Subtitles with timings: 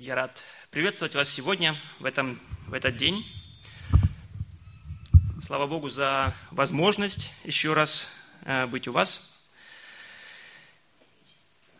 [0.00, 3.26] Я рад приветствовать вас сегодня, в, этом, в этот день.
[5.44, 8.08] Слава Богу за возможность еще раз
[8.42, 9.42] э, быть у вас.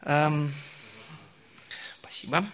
[0.03, 0.53] Эм,
[2.01, 2.45] спасибо.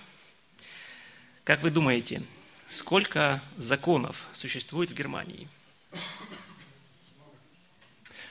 [1.45, 2.23] Как вы думаете,
[2.69, 5.49] сколько законов существует в Германии?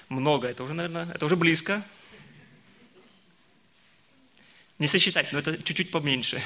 [0.08, 1.84] Много, это уже, наверное, это уже близко.
[4.78, 6.40] Не сосчитать, но это чуть-чуть поменьше.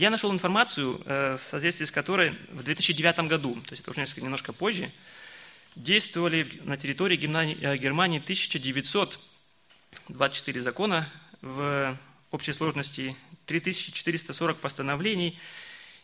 [0.00, 4.00] Я нашел информацию, э, в соответствии с которой в 2009 году, то есть это уже
[4.00, 4.90] несколько, немножко позже,
[5.76, 11.06] действовали на территории э, Германии 1924 закона
[11.42, 11.98] в
[12.30, 13.14] общей сложности
[13.44, 15.38] 3440 постановлений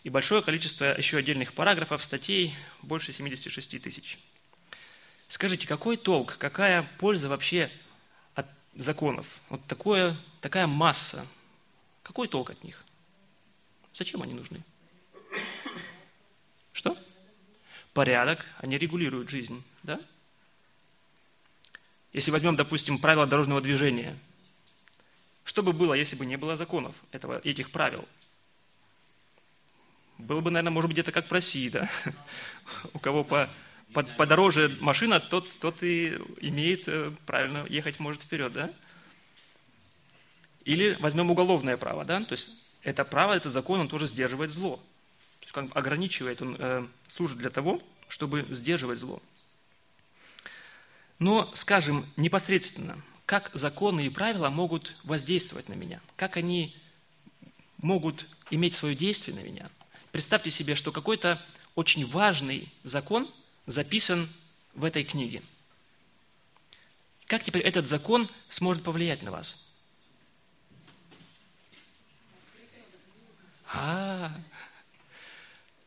[0.05, 4.19] и большое количество еще отдельных параграфов, статей, больше 76 тысяч.
[5.27, 7.71] Скажите, какой толк, какая польза вообще
[8.35, 9.41] от законов?
[9.49, 11.27] Вот такое, такая масса.
[12.03, 12.86] Какой толк от них?
[13.97, 14.61] Зачем они нужны?
[16.75, 16.99] Что?
[17.95, 19.99] Порядок, они регулируют жизнь, да?
[22.13, 24.19] Если возьмем, допустим, правила дорожного движения,
[25.45, 28.07] что бы было, если бы не было законов этого, этих правил?
[30.19, 31.89] Было бы, наверное, может быть, где-то как в России, да?
[32.93, 33.49] У кого по,
[33.95, 38.71] по, подороже машина, тот, тот и имеет э, правильно ехать может вперед, да?
[40.67, 42.21] Или возьмем уголовное право, да?
[42.21, 44.77] То есть это право, это закон, он тоже сдерживает зло.
[45.41, 49.21] То есть бы ограничивает, он э, служит для того, чтобы сдерживать зло.
[51.19, 56.01] Но, скажем, непосредственно, как законы и правила могут воздействовать на меня?
[56.15, 56.77] Как они
[57.79, 59.69] могут иметь свое действие на меня?
[60.13, 61.43] Представьте себе, что какой-то
[61.75, 63.29] очень важный закон
[63.67, 64.29] записан
[64.75, 65.43] в этой книге.
[67.27, 69.66] Как теперь этот закон сможет повлиять на вас?
[73.73, 74.33] А,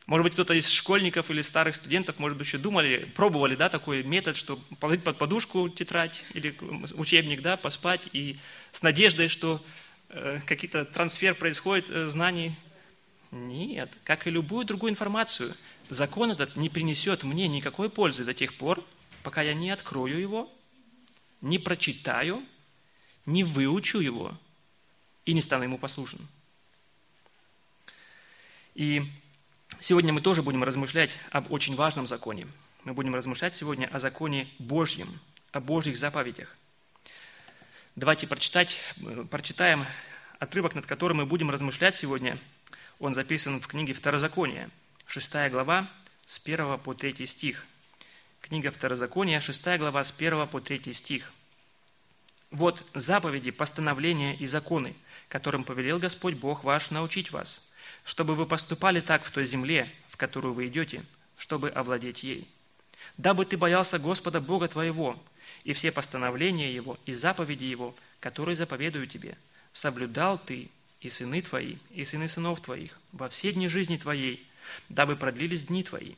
[0.05, 4.01] может быть, кто-то из школьников или старых студентов, может быть, еще думали, пробовали, да, такой
[4.03, 6.57] метод, что положить под подушку тетрадь или
[6.95, 8.37] учебник, да, поспать, и
[8.71, 9.63] с надеждой, что
[10.09, 12.55] э, какие-то трансфер происходит э, знаний.
[13.31, 15.55] Нет, как и любую другую информацию,
[15.89, 18.83] закон этот не принесет мне никакой пользы до тех пор,
[19.21, 20.51] пока я не открою его,
[21.41, 22.43] не прочитаю,
[23.27, 24.35] не выучу его
[25.25, 26.27] и не стану ему послушным.
[28.79, 29.03] И
[29.81, 32.47] сегодня мы тоже будем размышлять об очень важном законе.
[32.85, 35.19] Мы будем размышлять сегодня о законе Божьем,
[35.51, 36.55] о Божьих заповедях.
[37.97, 38.77] Давайте прочитать,
[39.29, 39.85] прочитаем
[40.39, 42.39] отрывок, над которым мы будем размышлять сегодня.
[42.99, 44.69] Он записан в книге Второзакония,
[45.07, 45.91] 6 глава,
[46.25, 47.65] с 1 по 3 стих.
[48.39, 51.33] Книга Второзакония, 6 глава, с 1 по 3 стих.
[52.49, 54.95] «Вот заповеди, постановления и законы,
[55.27, 57.68] которым повелел Господь Бог ваш научить вас,
[58.03, 61.03] чтобы вы поступали так в той земле, в которую вы идете,
[61.37, 62.47] чтобы овладеть ей.
[63.17, 65.21] Дабы ты боялся Господа Бога твоего,
[65.63, 69.37] и все постановления Его и заповеди Его, которые заповедую тебе,
[69.73, 70.69] соблюдал ты
[71.01, 74.45] и сыны твои, и сыны сынов твоих во все дни жизни твоей,
[74.89, 76.15] дабы продлились дни твои.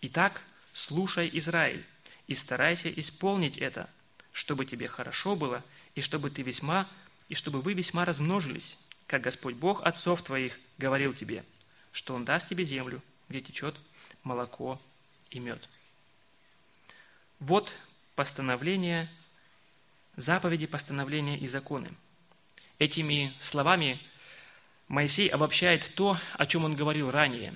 [0.00, 0.42] Итак,
[0.72, 1.84] слушай, Израиль,
[2.26, 3.88] и старайся исполнить это,
[4.32, 5.64] чтобы тебе хорошо было,
[5.94, 6.88] и чтобы ты весьма,
[7.28, 8.78] и чтобы вы весьма размножились,
[9.08, 11.44] как Господь Бог отцов твоих говорил тебе,
[11.90, 13.74] что Он даст тебе землю, где течет
[14.22, 14.80] молоко
[15.30, 15.68] и мед.
[17.40, 17.72] Вот
[18.14, 19.10] постановления,
[20.14, 21.90] заповеди, постановления и законы.
[22.78, 24.00] Этими словами
[24.88, 27.54] Моисей обобщает то, о чем он говорил ранее.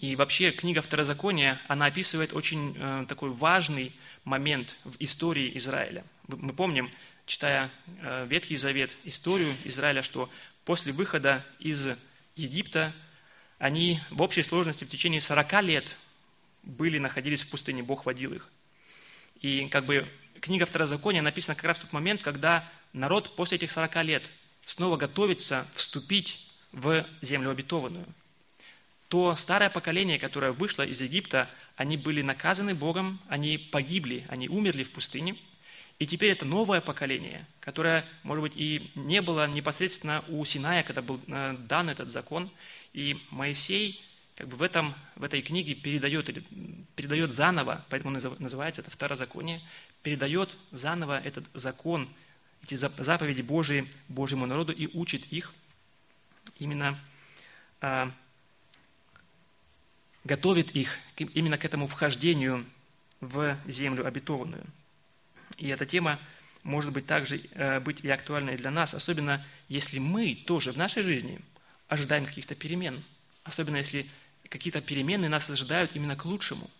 [0.00, 3.94] И вообще книга Второзакония, она описывает очень э, такой важный
[4.24, 6.04] момент в истории Израиля.
[6.26, 6.90] Мы помним,
[7.26, 7.70] читая
[8.02, 10.30] э, Ветхий Завет, историю Израиля, что
[10.64, 11.88] после выхода из
[12.36, 12.92] Египта
[13.58, 15.96] они в общей сложности в течение 40 лет
[16.62, 18.50] были, находились в пустыне, Бог водил их.
[19.40, 20.08] И как бы
[20.40, 24.30] книга Второзакония написана как раз в тот момент, когда народ после этих 40 лет
[24.66, 28.06] снова готовится вступить в землю обетованную.
[29.08, 34.82] То старое поколение, которое вышло из Египта, они были наказаны Богом, они погибли, они умерли
[34.82, 35.36] в пустыне–
[35.98, 41.02] и теперь это новое поколение, которое, может быть, и не было непосредственно у Синая, когда
[41.02, 42.50] был э, дан этот закон.
[42.92, 44.04] И Моисей
[44.36, 46.26] как бы в, этом, в этой книге передает,
[46.96, 49.62] передает заново, поэтому называется это второзаконие,
[50.02, 52.08] передает заново этот закон,
[52.64, 55.54] эти заповеди Божии Божьему народу и учит их
[56.58, 56.98] именно,
[57.80, 58.10] а,
[60.24, 62.66] готовит их именно к этому вхождению
[63.20, 64.64] в землю обетованную.
[65.58, 66.18] И эта тема
[66.62, 71.02] может быть также э, быть и актуальной для нас, особенно если мы тоже в нашей
[71.02, 71.40] жизни
[71.88, 73.04] ожидаем каких-то перемен,
[73.44, 74.08] особенно если
[74.48, 76.70] какие-то перемены нас ожидают именно к лучшему.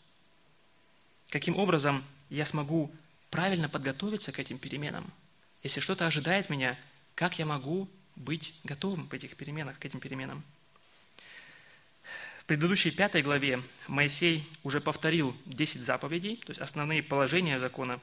[1.29, 2.95] Каким образом я смогу
[3.31, 5.13] правильно подготовиться к этим переменам?
[5.63, 6.79] Если что-то ожидает меня,
[7.15, 10.43] как я могу быть готовым к этих переменах, к этим переменам?
[12.39, 18.01] В предыдущей пятой главе Моисей уже повторил 10 заповедей, то есть основные положения закона,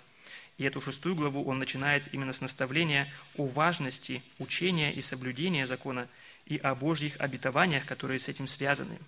[0.62, 6.08] и эту шестую главу он начинает именно с наставления о важности учения и соблюдения закона
[6.46, 9.00] и о Божьих обетованиях, которые с этим связаны.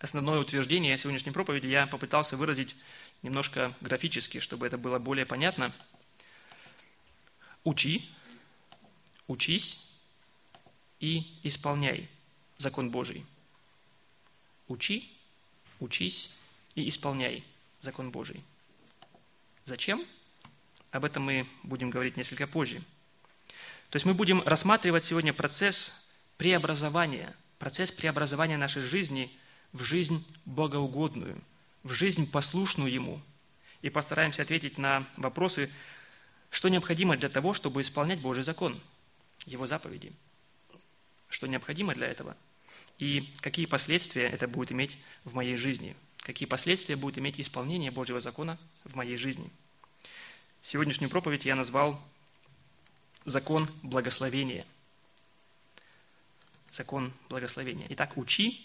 [0.00, 2.74] Основное утверждение сегодняшней проповеди я попытался выразить
[3.22, 5.72] немножко графически, чтобы это было более понятно.
[7.62, 8.08] Учи,
[9.28, 9.86] учись
[10.98, 12.08] и исполняй
[12.58, 13.24] закон Божий–
[14.70, 15.10] Учи,
[15.80, 16.30] учись
[16.76, 17.42] и исполняй
[17.80, 18.40] закон Божий.
[19.64, 20.06] Зачем?
[20.90, 22.82] Об этом мы будем говорить несколько позже.
[23.90, 29.30] То есть мы будем рассматривать сегодня процесс преобразования, процесс преобразования нашей жизни
[29.72, 31.40] в жизнь богоугодную,
[31.82, 33.20] в жизнь послушную Ему.
[33.82, 35.70] И постараемся ответить на вопросы,
[36.50, 38.80] что необходимо для того, чтобы исполнять Божий закон,
[39.46, 40.12] Его заповеди.
[41.28, 42.36] Что необходимо для этого–
[43.00, 48.20] и какие последствия это будет иметь в моей жизни, какие последствия будет иметь исполнение Божьего
[48.20, 49.50] закона в моей жизни.
[50.62, 52.00] Сегодняшнюю проповедь я назвал
[53.24, 54.66] «Закон благословения».
[56.70, 57.86] Закон благословения.
[57.90, 58.64] Итак, учи,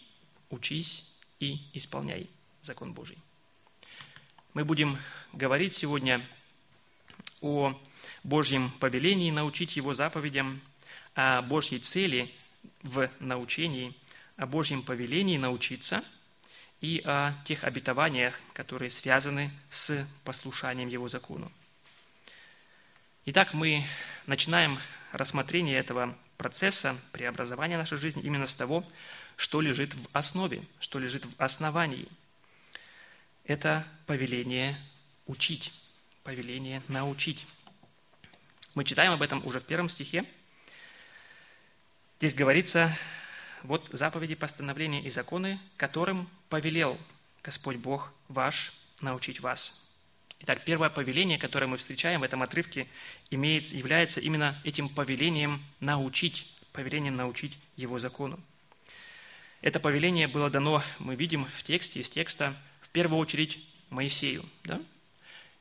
[0.50, 2.30] учись и исполняй
[2.62, 3.18] закон Божий.
[4.54, 4.98] Мы будем
[5.34, 6.26] говорить сегодня
[7.42, 7.80] о
[8.24, 10.62] Божьем повелении научить Его заповедям,
[11.16, 12.34] о Божьей цели
[12.84, 13.96] в научении–
[14.38, 16.04] о Божьем повелении научиться
[16.82, 21.52] и о тех обетованиях, которые связаны с послушанием Его закону.
[23.27, 23.83] Итак, мы
[24.27, 24.77] начинаем
[25.12, 28.86] рассмотрение этого процесса преобразования нашей жизни именно с того,
[29.36, 32.07] что лежит в основе, что лежит в основании.
[33.44, 34.80] Это повеление
[35.25, 35.74] учить,
[36.24, 37.48] повеление научить.
[38.75, 40.24] Мы читаем об этом уже в первом стихе.
[42.19, 42.95] Здесь говорится,
[43.63, 46.95] вот заповеди, постановления и законы, которым повелел
[47.42, 49.85] Господь Бог ваш научить вас.
[50.42, 52.88] Итак, первое повеление, которое мы встречаем в этом отрывке,
[53.32, 58.40] имеет, является именно этим повелением научить, повелением научить Его закону.
[59.62, 63.60] Это повеление было дано, мы видим в тексте, из текста, в первую очередь
[63.90, 64.46] Моисею.
[64.64, 64.82] Да?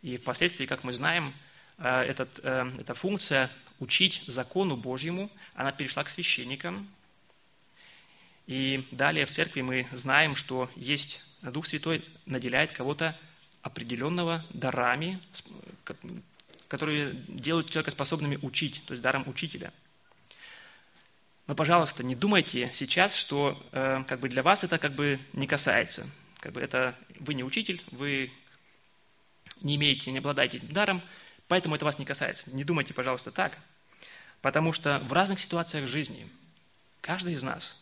[0.03, 1.33] И впоследствии, как мы знаем,
[1.79, 6.89] э, этот, э, эта функция учить закону Божьему, она перешла к священникам,
[8.47, 13.19] и далее в церкви мы знаем, что есть Дух Святой наделяет кого-то
[13.65, 15.19] определенного дарами,
[16.69, 19.73] которые делают человека способными учить, то есть даром учителя.
[21.47, 25.47] Но, пожалуйста, не думайте сейчас, что э, как бы для вас это как бы не
[25.47, 26.07] касается.
[26.41, 28.31] Как бы это вы не учитель, вы
[29.63, 31.01] не имеете, не обладаете даром,
[31.49, 32.55] поэтому это вас не касается.
[32.55, 33.57] Не думайте, пожалуйста, так.
[34.43, 36.29] Потому что в разных ситуациях жизни
[37.01, 37.81] каждый из нас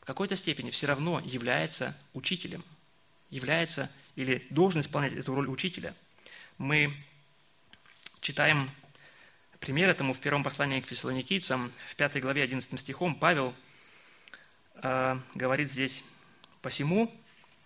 [0.00, 2.64] в какой-то степени все равно является учителем,
[3.30, 5.94] является или должен исполнять эту роль учителя.
[6.58, 6.92] Мы
[8.20, 8.70] читаем
[9.60, 13.54] пример этому в первом послании к фессалоникийцам, в пятой главе 11 стихом Павел
[14.76, 16.02] э, говорит здесь,
[16.62, 17.14] «Посему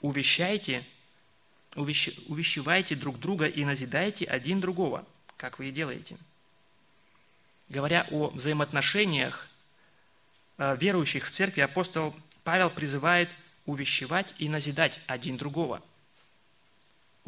[0.00, 0.84] увещайте,
[1.76, 6.18] увещ, увещевайте друг друга и назидайте один другого, как вы и делаете».
[7.68, 9.48] Говоря о взаимоотношениях
[10.58, 13.36] э, верующих в церкви, апостол Павел призывает
[13.66, 15.80] увещевать и назидать один другого.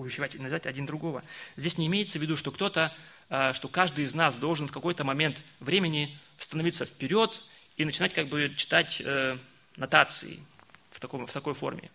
[0.02, 1.22] Увещевать и назидать один другого.
[1.56, 2.94] Здесь не имеется в виду, что кто-то,
[3.28, 7.40] а, что каждый из нас должен в какой-то момент времени становиться вперед
[7.76, 9.38] и начинать как бы читать э,
[9.76, 10.40] нотации
[10.90, 11.90] в, таком, в такой форме.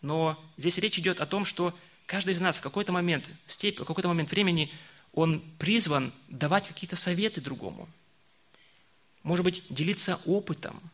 [0.00, 3.84] Но здесь речь идет о том, что каждый из нас в какой-то момент, степь, в
[3.84, 4.72] какой-то момент времени
[5.12, 7.88] он призван давать какие-то советы другому.
[9.22, 10.80] Может быть, делиться опытом–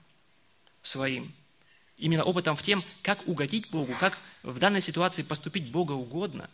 [0.82, 1.32] своим.
[2.02, 6.50] Именно опытом в тем, как угодить Богу, как в данной ситуации поступить Бога угодно.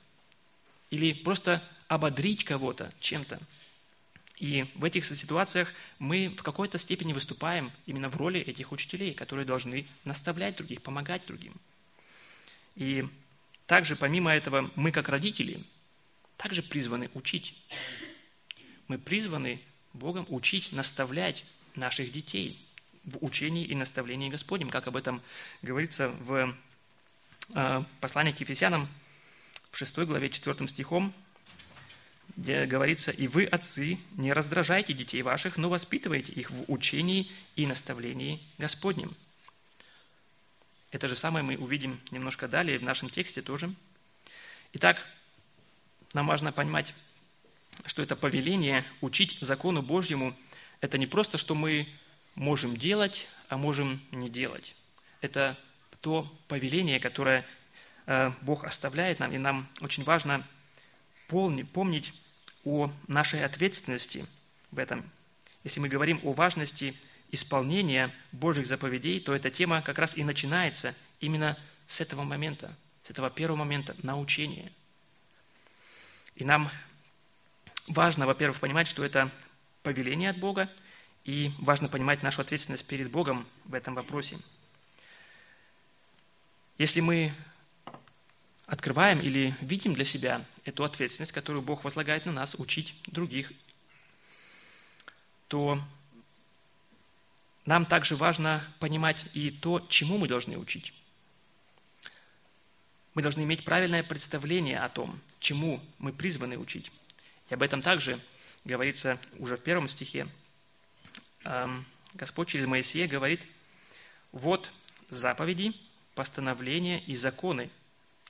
[0.90, 3.40] Или просто ободрить кого-то чем-то.
[4.36, 9.46] И в этих ситуациях мы в какой-то степени выступаем именно в роли этих учителей, которые
[9.46, 11.54] должны наставлять других, помогать другим.
[12.76, 13.08] И
[13.66, 15.64] также, помимо этого, мы, как родители,
[16.36, 17.54] также призваны учить.
[18.86, 19.62] Мы призваны
[19.94, 22.62] Богом учить, наставлять наших детей–
[23.08, 25.22] в учении и наставлении Господнем, как об этом
[25.62, 26.54] говорится в
[27.54, 28.88] э, послании к Ефесянам
[29.70, 31.12] в 6 главе 4 стихом.
[32.36, 37.66] где говорится, «И вы, отцы, не раздражайте детей ваших, но воспитывайте их в учении и
[37.66, 39.16] наставлении Господнем».
[40.90, 43.72] Это же самое мы увидим немножко далее в нашем тексте тоже.
[44.72, 45.04] Итак,
[46.14, 46.94] нам важно понимать,
[47.86, 50.36] что это повеление учить закону Божьему–
[50.80, 51.88] это не просто, что мы
[52.34, 54.74] можем делать, а можем не делать.
[55.20, 55.58] Это
[56.00, 57.46] то повеление, которое
[58.06, 60.44] э, Бог оставляет нам, и нам очень важно
[61.28, 62.12] помнить
[62.64, 64.24] о нашей ответственности
[64.70, 65.10] в этом.
[65.64, 66.94] Если мы говорим о важности
[67.30, 73.10] исполнения Божьих заповедей, то эта тема как раз и начинается именно с этого момента, с
[73.10, 74.72] этого первого момента научения.
[76.36, 76.70] И нам
[77.88, 79.30] важно, во-первых, понимать, что это
[79.82, 80.70] повеление от Бога,
[81.28, 84.38] и важно понимать нашу ответственность перед Богом в этом вопросе.
[86.78, 87.34] Если мы
[88.64, 93.52] открываем или видим для себя эту ответственность, которую Бог возлагает на нас, учить других,
[95.48, 95.78] то
[97.66, 100.94] нам также важно понимать и то, чему мы должны учить.
[103.12, 106.90] Мы должны иметь правильное представление о том, чему мы призваны учить.
[107.50, 108.18] И об этом также
[108.64, 110.26] говорится уже в первом стихе.
[112.14, 113.40] Господь через Моисея говорит,
[114.32, 114.70] «Вот
[115.08, 115.74] заповеди,
[116.14, 117.70] постановления и законы,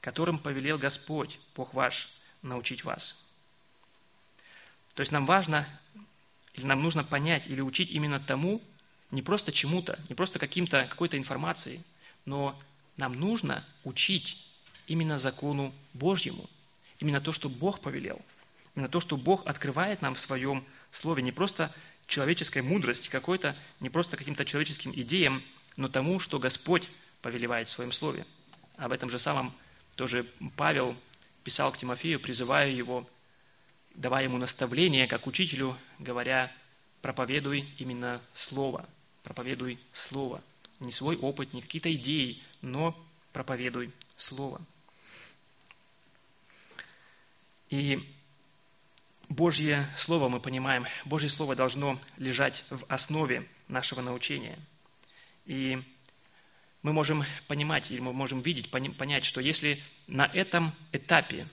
[0.00, 2.08] которым повелел Господь, Бог ваш,
[2.42, 3.25] научить вас.
[4.94, 5.66] То есть нам важно,
[6.54, 8.60] или нам нужно понять или учить именно тому,
[9.10, 11.80] не просто чему-то, не просто каким-то, какой-то информацией,
[12.25, 12.60] но
[12.96, 14.44] нам нужно учить
[14.87, 16.48] именно закону Божьему,
[16.98, 18.20] именно то, что Бог повелел,
[18.75, 21.75] именно то, что Бог открывает нам в своем слове, не просто
[22.09, 25.45] человеческой мудрости какой-то, не просто каким-то человеческим идеям,
[25.77, 26.91] но тому, что Господь
[27.23, 28.27] повелевает в своем слове.
[28.77, 29.55] Об этом же самом
[29.95, 30.97] тоже Павел
[31.45, 33.09] писал к Тимофею, призывая его,
[33.95, 36.53] давая ему наставление, как учителю, говоря,
[37.03, 38.88] проповедуй именно Слово,
[39.23, 40.43] проповедуй Слово.
[40.81, 42.99] Не свой опыт, не какие-то идеи, но
[43.33, 44.61] проповедуй Слово.
[47.71, 48.09] И
[49.28, 54.58] Божье Слово, мы понимаем, Божье Слово должно лежать в основе нашего научения.
[55.44, 55.82] И
[56.82, 61.47] мы можем понимать или мы можем видеть, понять, что если на этом этапе,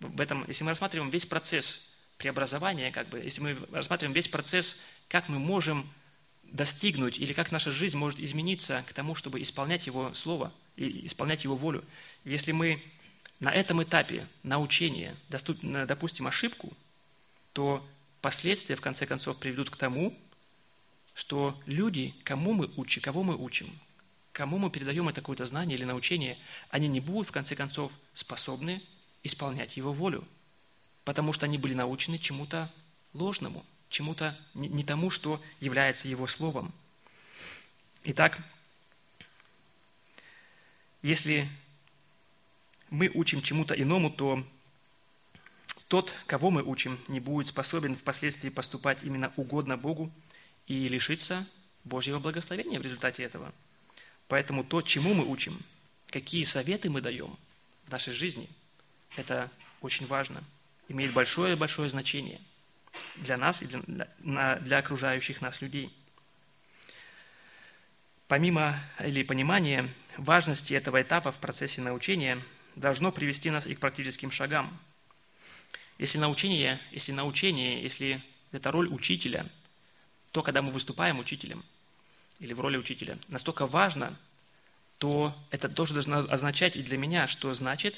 [0.00, 4.82] в этом, если мы рассматриваем весь процесс преобразования, как бы, если мы рассматриваем весь процесс,
[5.08, 5.88] как мы можем
[6.42, 11.44] достигнуть или как наша жизнь может измениться к тому, чтобы исполнять Его Слово и исполнять
[11.44, 11.84] Его волю.
[12.24, 12.82] Если мы
[13.38, 16.76] на этом этапе научения допустим ошибку,
[17.52, 17.86] то
[18.20, 20.16] последствия, в конце концов, приведут к тому,
[21.14, 23.70] что люди, кому мы учим, кого мы учим,
[24.32, 26.38] кому мы передаем это какое-то знание или научение,
[26.70, 28.82] они не будут, в конце концов, способны
[29.22, 30.26] исполнять Его волю,
[31.04, 32.72] потому что они были научены чему-то
[33.12, 36.72] ложному, чему-то не тому, что является Его Словом.
[38.04, 38.38] Итак,
[41.02, 41.48] если
[42.88, 44.44] мы учим чему-то иному, то
[45.90, 50.10] тот, кого мы учим, не будет способен впоследствии поступать именно угодно Богу
[50.66, 51.46] и лишиться
[51.84, 53.52] Божьего благословения в результате этого–
[54.30, 55.60] Поэтому то, чему мы учим,
[56.08, 57.36] какие советы мы даем
[57.86, 58.48] в нашей жизни,
[59.16, 60.44] это очень важно,
[60.88, 62.40] имеет большое-большое значение
[63.16, 64.06] для нас и для,
[64.60, 65.92] для окружающих нас людей.
[68.28, 72.40] Помимо или понимания важности этого этапа в процессе научения
[72.76, 74.78] должно привести нас и к практическим шагам.
[76.00, 79.48] Если научение, если научение, если это роль учителя,
[80.32, 81.64] то, когда мы выступаем учителем–
[82.40, 84.18] или в роли учителя настолько важно,
[84.98, 87.94] то это тоже должно означать и для меня, что значит,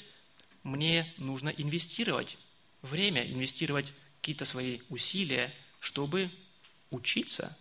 [0.62, 2.36] мне нужно инвестировать
[2.82, 6.30] время, инвестировать какие-то свои усилия, чтобы
[6.90, 7.56] учиться,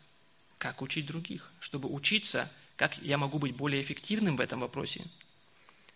[0.57, 5.03] как учить других, чтобы учиться, как я могу быть более эффективным в этом вопросе.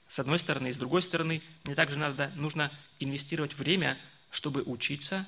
[0.08, 3.98] С одной стороны, с другой стороны, мне также надо, нужно инвестировать время,
[4.36, 5.26] чтобы учиться,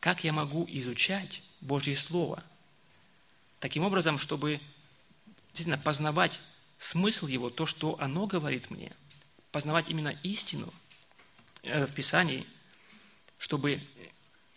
[0.00, 2.42] как я могу изучать Божье Слово.
[3.60, 4.60] Таким образом, чтобы
[5.50, 6.40] действительно познавать
[6.76, 8.90] смысл его, то, что оно говорит мне,
[9.52, 10.74] познавать именно истину
[11.62, 12.44] э, в Писании,
[13.38, 13.80] чтобы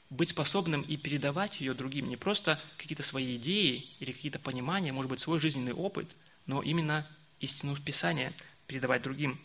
[0.10, 5.12] быть способным и передавать ее другим, не просто какие-то свои идеи или какие-то понимания, может
[5.12, 6.16] быть, свой жизненный опыт,
[6.48, 7.08] но именно
[7.40, 8.34] истину в Писании
[8.66, 9.40] передавать другим.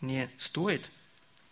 [0.00, 0.90] Не стоит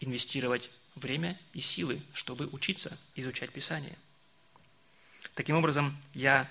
[0.01, 3.97] инвестировать время и силы, чтобы учиться изучать Писание.
[5.35, 6.51] Таким образом, я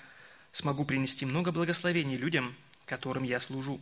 [0.52, 2.54] смогу принести много благословений людям,
[2.86, 3.80] которым я служу.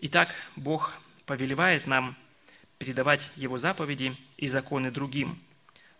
[0.00, 2.16] Итак, Бог повелевает нам
[2.78, 5.42] передавать Его заповеди и законы другим,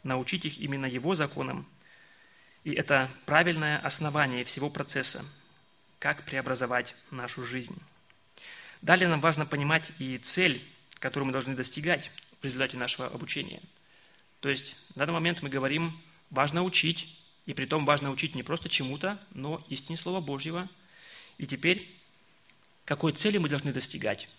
[0.02, 1.66] научить их именно Его законам.
[2.64, 5.24] И это правильное основание всего процесса,
[5.98, 7.80] как преобразовать нашу жизнь.
[8.82, 10.62] Далее нам важно понимать и цель,
[11.04, 13.60] которую мы должны достигать в результате нашего обучения.
[14.40, 18.42] То есть в данный момент мы говорим, важно учить, и при том важно учить не
[18.42, 20.66] просто чему-то, но истине Слова Божьего.
[21.36, 21.94] И теперь,
[22.86, 24.30] какой цели мы должны достигать,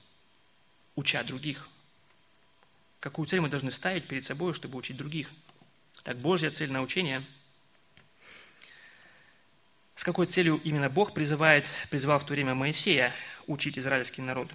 [0.96, 1.70] уча других?
[3.00, 5.30] Какую цель мы должны ставить перед собой, чтобы учить других?
[6.02, 7.24] Так, Божья цель научения–
[9.96, 13.14] с какой целью именно Бог призывает, призывал в то время Моисея
[13.48, 14.50] учить израильский народ?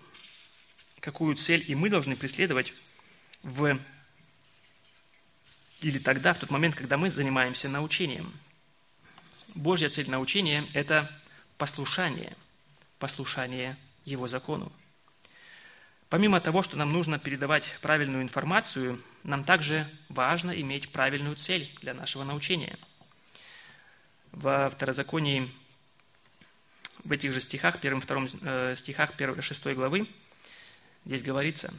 [1.00, 2.74] Какую цель и мы должны преследовать
[3.42, 3.78] в
[5.80, 8.34] или тогда, в тот момент, когда мы занимаемся научением.
[9.54, 11.10] Божья цель научения– это
[11.56, 12.36] послушание,
[12.98, 14.70] послушание Его закону.
[16.10, 21.94] Помимо того, что нам нужно передавать правильную информацию, нам также важно иметь правильную цель для
[21.94, 22.78] нашего научения.
[24.32, 25.52] Во Второзаконии,
[27.04, 30.08] в этих же стихах, первым, втором э, стихах 1, 6 главы,
[31.04, 31.72] здесь говорится,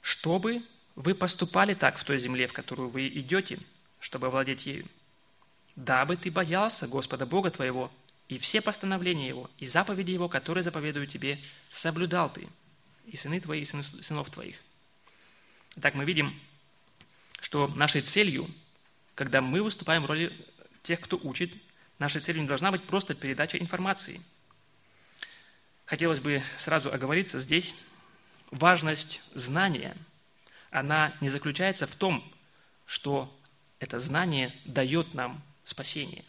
[0.00, 0.62] «Чтобы
[0.94, 3.58] вы поступали так в той земле, в которую вы идете,
[4.00, 4.86] чтобы овладеть ею,
[5.76, 7.90] дабы ты боялся Господа Бога твоего,
[8.28, 11.38] и все постановления Его, и заповеди Его, которые заповедую тебе,
[11.70, 12.48] соблюдал ты,
[13.06, 14.56] и сыны твои, и сынов твоих.
[15.80, 16.38] Так мы видим,
[17.40, 18.48] что нашей целью,
[19.14, 20.32] когда мы выступаем в роли
[20.82, 21.52] тех, кто учит,
[21.98, 24.20] нашей целью не должна быть просто передача информации.
[25.88, 27.74] Хотелось бы сразу оговориться здесь
[28.52, 29.96] важность знания–
[30.70, 32.24] она не заключается в том,
[32.86, 33.34] что
[33.78, 36.24] это знание дает нам спасение.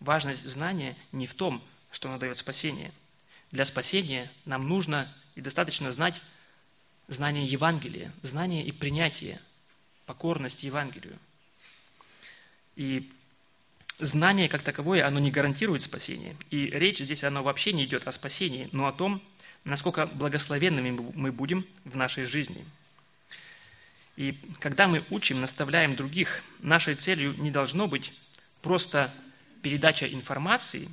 [0.00, 2.92] Важность знания не в том, что оно дает спасение.
[3.50, 6.22] Для спасения нам нужно и достаточно знать
[7.08, 9.40] знание Евангелия, знание и принятие,
[10.06, 11.18] покорность Евангелию.
[12.76, 13.12] И
[14.04, 16.36] знание как таковое, оно не гарантирует спасение.
[16.50, 19.22] И речь здесь, оно вообще не идет о спасении, но о том,
[19.64, 22.64] насколько благословенными мы будем в нашей жизни–
[24.16, 28.12] и когда мы учим, наставляем других, нашей целью не должно быть
[28.60, 29.12] просто
[29.62, 30.88] передача информации,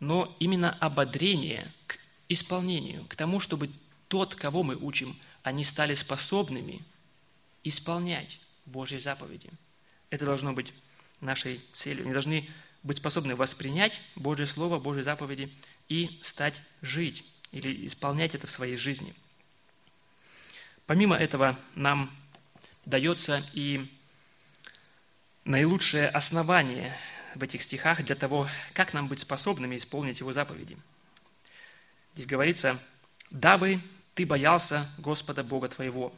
[0.00, 3.70] но именно ободрение к исполнению, к тому, чтобы
[4.08, 6.82] тот, кого мы учим, они стали способными
[7.64, 9.50] исполнять Божьи заповеди.
[10.10, 10.72] Это должно быть
[11.24, 12.04] нашей целью.
[12.04, 12.48] Они должны
[12.82, 15.52] быть способны воспринять Божье Слово, Божьи заповеди
[15.88, 19.14] и стать жить или исполнять это в своей жизни.
[20.86, 22.14] Помимо этого, нам
[22.84, 23.90] дается и
[25.44, 26.96] наилучшее основание
[27.34, 30.76] в этих стихах для того, как нам быть способными исполнить Его заповеди.
[32.14, 32.78] Здесь говорится,
[33.30, 33.80] «Дабы
[34.14, 36.14] ты боялся Господа Бога твоего».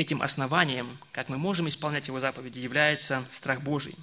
[0.00, 3.94] Этим основанием, как мы можем исполнять Его заповеди, является страх Божий.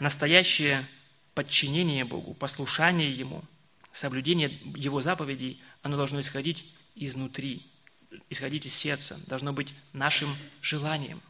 [0.00, 0.88] Настоящее
[1.34, 3.44] подчинение Богу, послушание Ему,
[3.92, 7.64] соблюдение Его заповедей, оно должно исходить изнутри–
[8.28, 11.22] исходить из сердца, должно быть нашим желанием.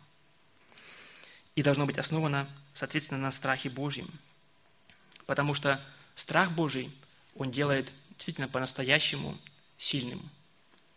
[1.57, 4.09] И должно быть основано, соответственно, на страхе Божьем.
[5.27, 5.79] Потому что
[6.15, 6.91] страх Божий,
[7.35, 9.37] он делает действительно по-настоящему
[9.77, 10.27] сильным.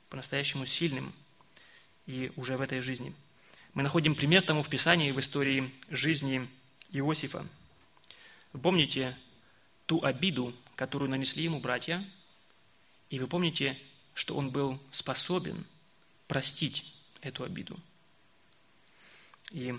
[0.08, 1.14] По-настоящему сильным
[2.10, 3.14] и уже в этой жизни.
[3.76, 6.50] Мы находим пример тому в Писании, в истории жизни
[6.90, 7.46] Иосифа.
[8.52, 9.16] Вы помните
[9.86, 12.04] ту обиду, которую нанесли ему братья,
[13.12, 13.78] и вы помните,
[14.16, 15.66] что он был способен–
[16.28, 16.86] простить
[17.22, 17.78] эту обиду.
[19.52, 19.76] И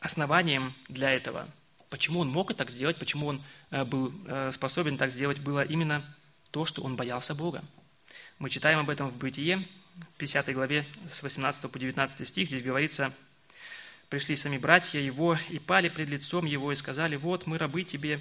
[0.00, 1.48] основанием для этого,
[1.90, 6.02] почему он мог так сделать, почему он э, был э, способен так сделать, было именно
[6.50, 7.62] то, что он боялся Бога.
[8.38, 9.68] Мы читаем об этом в Бытие,
[10.18, 13.12] 50 главе, с 18 по 19 стих, здесь говорится,
[14.08, 18.20] «Пришли сами братья его и пали пред лицом его и сказали, вот мы рабы тебе».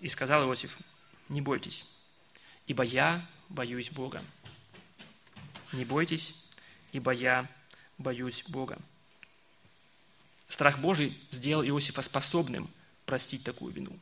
[0.00, 0.78] И сказал Иосиф,
[1.28, 1.86] «Не бойтесь,
[2.66, 4.22] ибо я боюсь Бога,
[5.72, 6.34] не бойтесь,
[6.92, 7.48] ибо я
[7.98, 8.78] боюсь Бога.
[10.48, 12.70] Страх Божий сделал Иосифа способным
[13.06, 13.98] простить такую вину.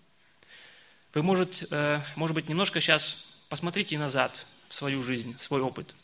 [1.14, 5.94] Вы, может, э, может быть, немножко сейчас посмотрите назад в свою жизнь, в свой опыт.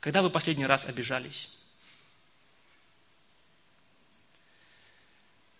[0.00, 1.50] Когда вы последний раз обижались?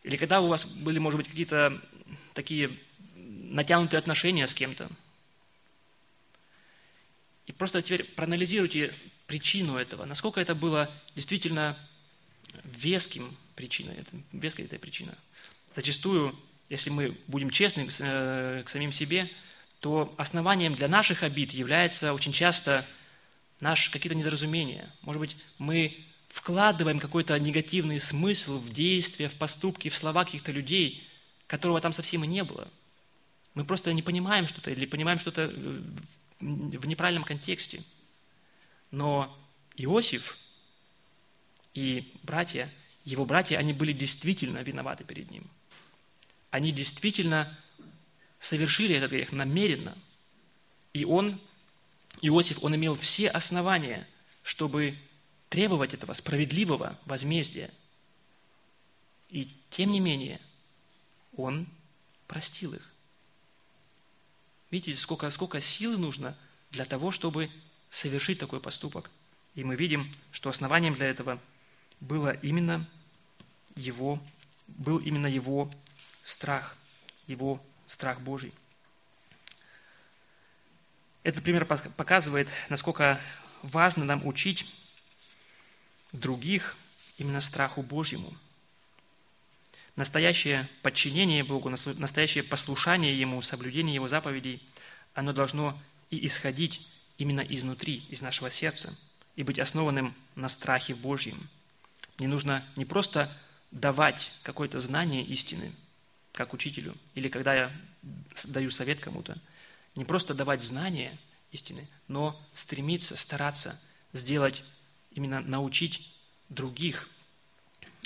[0.02, 1.80] Или когда у вас были, может быть, какие-то
[2.34, 2.78] такие
[3.14, 4.88] натянутые отношения с кем-то?
[7.46, 8.94] И просто теперь проанализируйте
[9.26, 11.78] причину этого, насколько это было действительно
[12.64, 15.16] веским причиной, это, веская эта причина.
[15.74, 19.30] Зачастую, если мы будем честны э, к самим себе,
[19.80, 22.86] то основанием для наших обид является очень часто
[23.60, 24.92] наши какие-то недоразумения.
[25.02, 25.96] Может быть, мы
[26.28, 31.06] вкладываем какой-то негативный смысл в действия, в поступки, в слова каких-то людей,
[31.46, 32.68] которого там совсем и не было.
[33.54, 35.82] Мы просто не понимаем что-то или понимаем что-то э,
[36.40, 37.82] в неправильном контексте.
[38.90, 39.36] Но
[39.76, 40.38] Иосиф
[41.74, 42.72] и братья,
[43.04, 45.44] его братья, они были действительно виноваты перед ним.
[46.50, 47.58] Они действительно
[48.38, 49.96] совершили этот грех намеренно.
[50.92, 51.40] И он,
[52.22, 54.06] Иосиф, он имел все основания,
[54.42, 54.98] чтобы
[55.48, 57.70] требовать этого справедливого возмездия.
[59.30, 60.40] И тем не менее,
[61.36, 61.66] он
[62.26, 62.82] простил их.
[64.70, 66.36] Видите, сколько, сколько силы нужно
[66.70, 67.50] для того, чтобы
[67.90, 69.10] совершить такой поступок.
[69.54, 71.40] И мы видим, что основанием для этого
[72.00, 72.88] было именно
[73.76, 74.20] его,
[74.66, 75.72] был именно его
[76.22, 76.76] страх,
[77.26, 78.52] его страх Божий.
[81.22, 83.20] Этот пример показывает, насколько
[83.62, 84.72] важно нам учить
[86.12, 86.76] других
[87.18, 88.34] именно страху Божьему.
[89.96, 94.62] Настоящее подчинение Богу, настоящее послушание Ему, соблюдение Его заповедей,
[95.14, 95.76] оно должно
[96.10, 96.86] и исходить
[97.18, 98.96] именно изнутри, из нашего сердца,
[99.34, 101.48] и быть основанным на страхе Божьем.
[102.18, 103.36] Мне нужно не просто
[103.72, 105.72] давать какое-то знание истины,
[106.32, 107.72] как учителю, или когда я
[108.44, 109.36] даю совет кому-то,
[109.98, 111.18] не просто давать знания
[111.50, 113.78] истины, но стремиться, стараться
[114.12, 114.62] сделать,
[115.10, 116.14] именно научить
[116.48, 117.08] других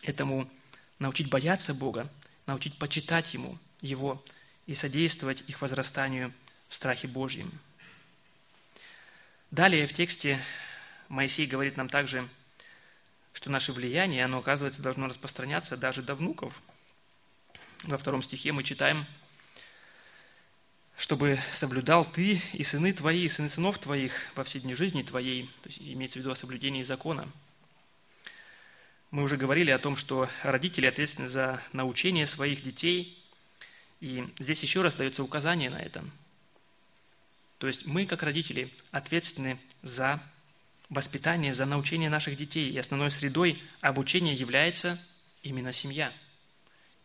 [0.03, 0.51] этому,
[0.99, 2.11] научить бояться Бога,
[2.47, 4.25] научить почитать Ему, Его
[4.67, 6.33] и содействовать их возрастанию
[6.69, 7.53] в страхе Божьем.
[9.51, 10.43] Далее в тексте
[11.09, 12.27] Моисей говорит нам также,
[13.35, 16.63] что наше влияние, оно, оказывается, должно распространяться даже до внуков.
[17.83, 19.07] Во втором стихе мы читаем,
[20.97, 25.51] чтобы соблюдал ты и сыны твои, и сыны сынов твоих во все дни жизни твоей,
[25.63, 27.29] то есть имеется в виду о соблюдении закона.
[29.11, 33.19] Мы уже говорили о том, что родители ответственны за научение своих детей,
[34.01, 36.05] и здесь еще раз дается указание на это–
[37.63, 40.21] то есть мы, как родители, ответственны за
[40.89, 42.69] воспитание, за научение наших детей.
[42.69, 44.99] И основной средой обучения является
[45.45, 46.13] именно семья.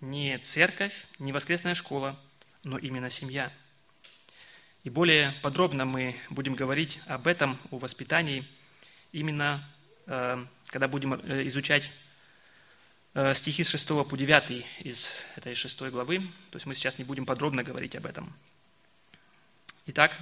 [0.02, 2.20] Не церковь, не воскресная школа,
[2.64, 3.54] но именно семья.
[4.88, 8.48] И более подробно мы будем говорить об этом, о воспитании,
[9.12, 9.70] именно
[10.06, 11.92] э, когда будем э, изучать
[13.14, 16.20] э, стихи с 6 по 9 из этой 6 главы.
[16.20, 18.34] То есть мы сейчас не будем подробно говорить об этом.
[19.88, 20.18] Итак,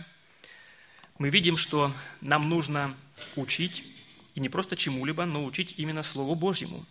[1.19, 2.97] мы видим, что нам нужно
[3.35, 3.83] учить,
[4.33, 6.87] и не просто чему-либо, но учить именно Слову Божьему.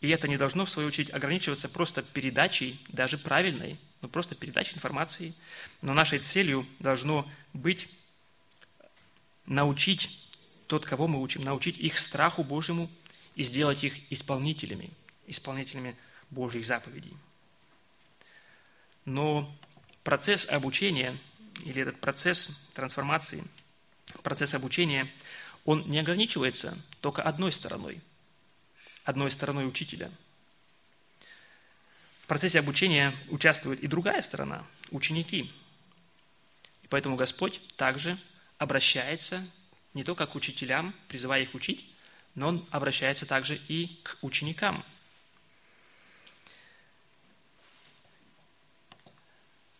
[0.00, 4.74] И это не должно, в свою очередь, ограничиваться просто передачей, даже правильной, но просто передачей
[4.74, 5.34] информации.
[5.82, 7.88] Но нашей целью должно быть
[9.46, 10.24] научить
[10.66, 12.90] тот, кого мы учим, научить их страху Божьему
[13.34, 14.90] и сделать их исполнителями,
[15.26, 15.96] исполнителями
[16.30, 17.16] Божьих заповедей.
[19.04, 19.50] Но
[20.04, 21.18] процесс обучения
[21.64, 23.42] или этот процесс трансформации,
[24.22, 25.10] процесс обучения,
[25.64, 28.00] он не ограничивается только одной стороной,
[29.04, 30.10] одной стороной учителя.
[32.28, 35.50] В процессе обучения участвует и другая сторона, ученики.
[36.82, 38.18] И поэтому Господь также
[38.58, 39.42] обращается
[39.94, 41.88] не только к учителям, призывая их учить,
[42.34, 44.84] но Он обращается также и к ученикам.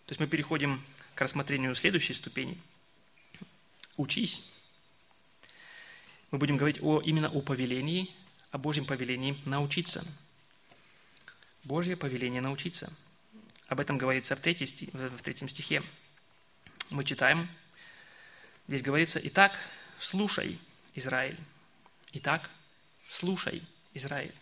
[0.07, 0.83] То есть мы переходим
[1.15, 2.59] к рассмотрению следующей ступени.
[3.99, 4.51] Учись.
[6.31, 8.11] Мы будем говорить о, именно о повелении,
[8.53, 10.03] о Божьем повелении научиться.
[11.69, 12.91] Божье повеление научиться.
[13.67, 15.83] Об этом говорится в, третьей, в третьем стихе.
[16.89, 17.47] Мы читаем,
[18.67, 19.59] здесь говорится, «Итак,
[20.01, 20.59] слушай,
[20.95, 21.39] Израиль».
[22.15, 22.49] Итак,
[23.07, 24.35] слушай, Израиль.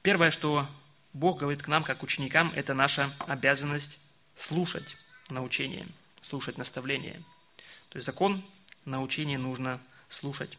[0.00, 0.66] Первое, что
[1.12, 4.00] Бог говорит к нам, как ученикам, это наша обязанность
[4.36, 4.96] слушать
[5.28, 5.86] научение,
[6.22, 7.22] слушать наставление.
[7.90, 8.42] То есть закон,
[8.86, 10.56] научение нужно слушать.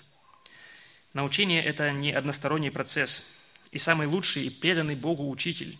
[1.13, 3.38] Научение– это не односторонний процесс.
[3.71, 5.77] И самый лучший и преданный Богу учитель,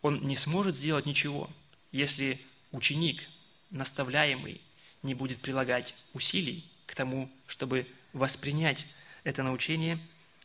[0.00, 1.48] он не сможет сделать ничего,
[1.92, 2.40] если
[2.72, 3.22] ученик,
[3.70, 4.60] наставляемый,
[5.02, 8.86] не будет прилагать усилий к тому, чтобы воспринять
[9.24, 9.98] это научение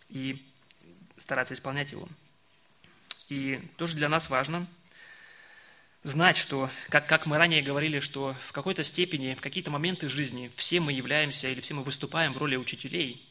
[0.09, 0.45] и
[1.17, 2.07] стараться исполнять его.
[3.29, 4.67] И тоже для нас важно–
[6.07, 10.51] знать, что, как, как мы ранее говорили, что в какой-то степени, в какие-то моменты жизни
[10.55, 13.27] все мы являемся или все мы выступаем в роли учителей.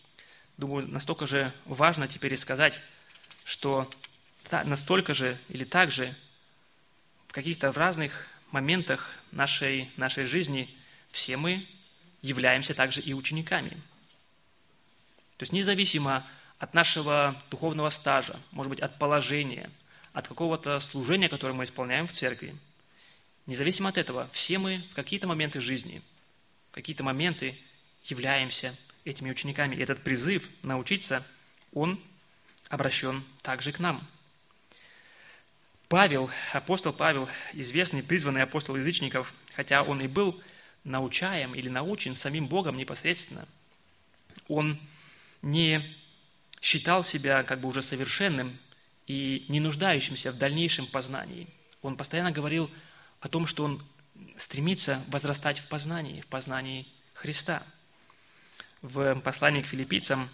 [0.57, 2.81] Думаю, настолько же важно теперь и сказать,
[3.47, 3.89] что
[4.65, 6.13] настолько же или так же
[7.29, 10.69] в каких-то разных моментах нашей, нашей жизни
[11.13, 11.65] все мы
[12.23, 13.71] являемся также и учениками.
[15.37, 16.27] То есть независимо
[16.59, 19.71] от нашего духовного стажа, может быть, от положения,
[20.13, 22.57] от какого-то служения, которое мы исполняем в церкви,
[23.47, 26.03] независимо от этого, все мы в какие-то моменты жизни,
[26.71, 27.57] в какие-то моменты
[28.03, 29.77] являемся этими учениками.
[29.77, 31.25] И этот призыв научиться,
[31.73, 32.01] он
[32.69, 34.07] обращен также к нам.
[35.89, 40.41] Павел, апостол Павел, известный, призванный апостол язычников, хотя он и был
[40.83, 43.47] научаем или научен самим Богом непосредственно,
[44.49, 44.79] он
[45.43, 45.83] не
[46.61, 48.59] считал себя как бы уже совершенным
[49.07, 51.47] и не нуждающимся в дальнейшем познании.
[51.83, 52.71] Он постоянно говорил
[53.21, 53.83] о том, что он
[54.37, 57.63] стремится возрастать в познании, в познании Христа.
[58.83, 60.29] В послании к филиппийцам,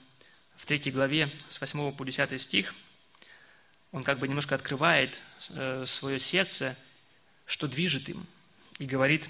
[0.62, 2.72] в 3 главе, с 8 по 10 стих,
[3.90, 6.76] он как бы немножко открывает э, свое сердце,
[7.46, 8.24] что движет им,
[8.78, 9.28] и говорит,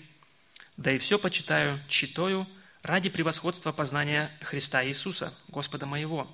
[0.77, 2.47] «Да и все почитаю, читаю
[2.83, 6.31] ради превосходства познания Христа Иисуса, Господа моего.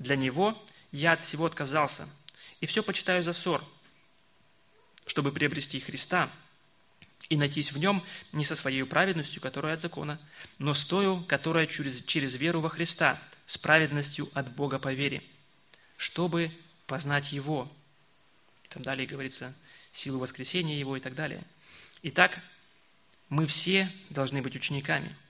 [0.00, 2.08] Для Него я от всего отказался,
[2.60, 3.64] и все почитаю за ссор,
[5.06, 6.28] чтобы приобрести Христа
[7.28, 10.18] и найтись в Нем не со своей праведностью, которая от закона,
[10.58, 15.22] но с тою, которая через, через веру во Христа, с праведностью от Бога по вере,
[15.96, 16.50] чтобы
[16.86, 17.70] познать Его.
[18.64, 19.54] И там далее говорится,
[19.92, 21.42] силу воскресения Его и так далее.
[22.02, 22.40] Итак,
[23.28, 25.14] мы все должны быть учениками–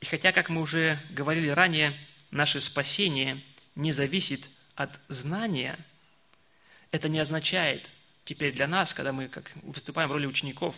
[0.00, 1.98] и хотя, как мы уже говорили ранее,
[2.30, 3.42] наше спасение
[3.74, 5.78] не зависит от знания,
[6.90, 7.90] это не означает
[8.24, 10.76] теперь для нас, когда мы как выступаем в роли учеников,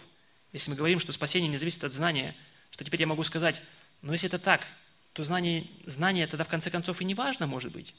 [0.53, 2.35] если мы говорим, что спасение не зависит от знания,
[2.71, 3.61] что теперь я могу сказать,
[4.03, 4.67] но если это так,
[5.13, 7.95] то знание, знание тогда в конце концов и не важно, может быть.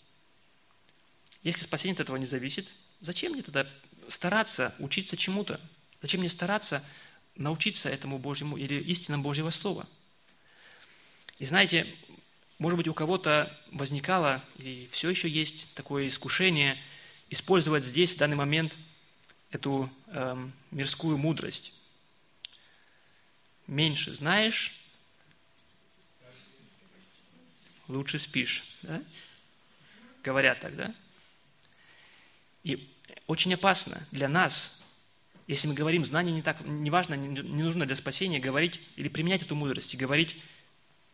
[1.44, 2.68] Если спасение от этого не зависит,
[3.00, 3.68] зачем мне тогда
[4.08, 5.60] стараться учиться чему-то?
[6.02, 6.84] Зачем мне стараться
[7.36, 9.88] научиться этому Божьему или истинам Божьего Слова?
[11.40, 11.88] И знаете,
[12.60, 16.78] может быть, у кого-то возникало, и все еще есть такое искушение
[17.30, 18.78] использовать здесь, в данный момент,
[19.52, 21.74] эту эм, мирскую мудрость.
[23.68, 24.81] Меньше знаешь,
[27.96, 28.64] лучше спишь.
[28.82, 29.02] Да?
[30.24, 30.94] Говорят так, да?
[32.64, 32.90] И
[33.28, 34.84] очень опасно для нас,
[35.48, 39.42] если мы говорим, знание не так, не важно, не нужно для спасения говорить или применять
[39.42, 40.38] эту мудрость и говорить,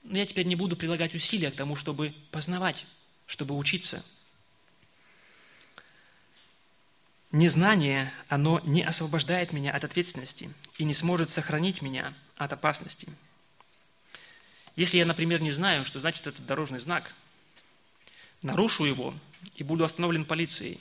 [0.03, 2.85] но я теперь не буду прилагать усилия к тому, чтобы познавать,
[3.25, 4.03] чтобы учиться.
[7.31, 13.09] Незнание, оно не освобождает меня от ответственности и не сможет сохранить меня от опасности.
[14.77, 17.11] Если я, например, не знаю, что значит этот дорожный знак,
[18.43, 19.13] нарушу его
[19.55, 20.79] и буду остановлен полицией,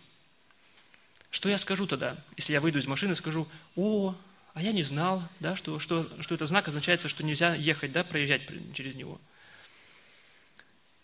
[1.30, 4.14] что я скажу тогда, если я выйду из машины и скажу, о,
[4.52, 8.04] а я не знал, да, что, что, что это знак означает, что нельзя ехать, да,
[8.04, 8.42] проезжать
[8.74, 9.18] через него.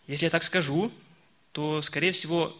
[0.06, 0.92] Если я так скажу,
[1.52, 2.54] то, скорее всего,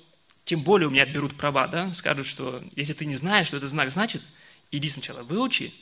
[0.46, 3.70] тем более у меня отберут права, да, скажут, что если ты не знаешь, что этот
[3.70, 4.22] знак значит,
[4.70, 5.74] иди сначала выучи,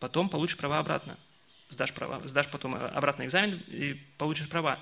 [0.00, 1.18] потом получишь права обратно.
[1.68, 4.76] Сдашь, права, сдашь потом обратно экзамен и получишь права.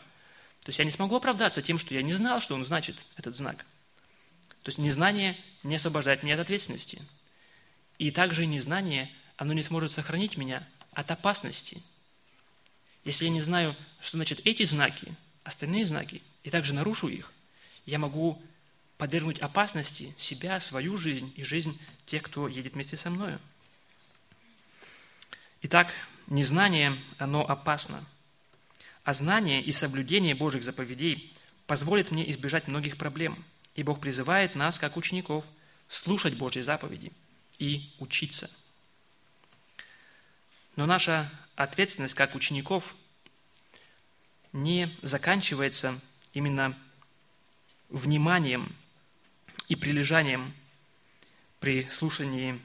[0.63, 3.37] То есть я не смогу оправдаться тем, что я не знал, что он значит, этот
[3.37, 3.59] знак.
[4.63, 7.03] То есть незнание не освобождает меня от ответственности.
[7.99, 11.83] И также незнание– оно не сможет сохранить меня от опасности.
[13.05, 17.33] Если я не знаю, что значит эти знаки, остальные знаки, и также нарушу их,
[17.85, 18.43] я могу
[18.99, 23.39] подвергнуть опасности себя, свою жизнь и жизнь тех, кто едет вместе со мною.
[25.63, 25.93] Итак,
[26.27, 28.03] незнание, оно опасно.
[29.05, 31.33] А знание и соблюдение Божьих заповедей
[31.67, 33.45] позволит мне избежать многих проблем.
[33.75, 35.45] И Бог призывает нас, как учеников,
[35.89, 37.13] слушать Божьи заповеди
[37.59, 38.51] и учиться–
[40.77, 42.95] но наша ответственность как учеников
[44.53, 45.99] не заканчивается
[46.35, 46.79] именно
[47.89, 48.77] вниманием
[49.69, 50.55] и прилежанием
[51.61, 52.61] при слушании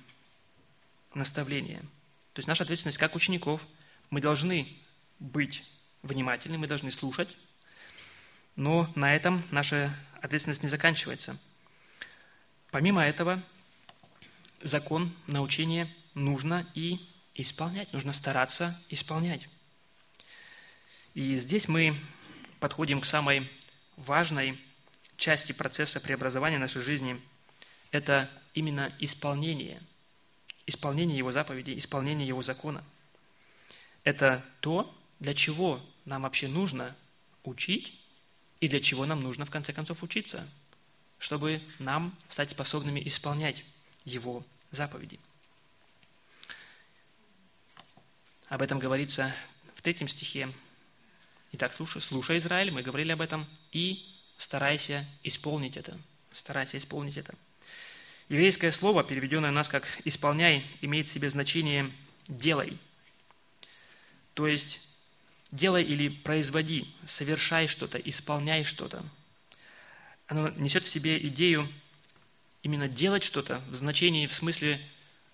[1.13, 1.83] наставления.
[2.33, 3.67] То есть наша ответственность как учеников,
[4.09, 4.67] мы должны
[5.19, 5.63] быть
[6.01, 7.37] внимательны, мы должны слушать,
[8.55, 11.37] но на этом наша ответственность не заканчивается.
[12.71, 13.43] Помимо этого,
[14.61, 16.99] закон, научение нужно и
[17.35, 19.47] исполнять, нужно стараться исполнять.
[21.13, 21.97] И здесь мы
[22.59, 23.49] подходим к самой
[23.97, 24.59] важной
[25.17, 27.21] части процесса преобразования нашей жизни.
[27.91, 29.81] Это именно исполнение.
[30.71, 32.81] Исполнение Его заповедей, исполнение Его закона.
[34.05, 36.95] Это то, для чего нам вообще нужно
[37.43, 37.99] учить
[38.61, 40.47] и для чего нам нужно в конце концов учиться,
[41.19, 43.65] чтобы нам стать способными исполнять
[44.05, 45.19] Его заповеди.
[48.47, 49.35] Об этом говорится
[49.75, 50.53] в третьем стихе
[51.51, 54.05] Итак, слушай, слушай, Израиль, мы говорили об этом, и
[54.37, 55.99] старайся исполнить это.
[56.31, 57.35] Старайся исполнить это.
[58.31, 61.91] Еврейское слово, переведенное у нас как «исполняй», имеет в себе значение
[62.29, 62.77] «делай».
[64.35, 64.79] То есть
[65.51, 69.03] делай или производи, совершай что-то, исполняй что-то.
[70.27, 71.67] Оно несет в себе идею
[72.63, 74.79] именно делать что-то в значении, в смысле,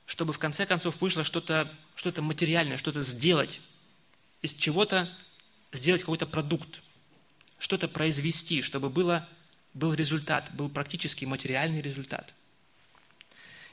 [0.08, 3.62] чтобы в конце концов вышло что-то что материальное, что-то сделать,
[4.42, 5.16] из чего-то
[5.72, 6.82] сделать какой-то продукт,
[7.60, 9.30] что-то произвести, чтобы было,
[9.76, 12.34] был результат, был практически материальный результат.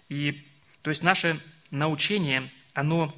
[0.08, 0.46] И
[0.82, 1.40] то есть наше
[1.70, 3.14] научение, оно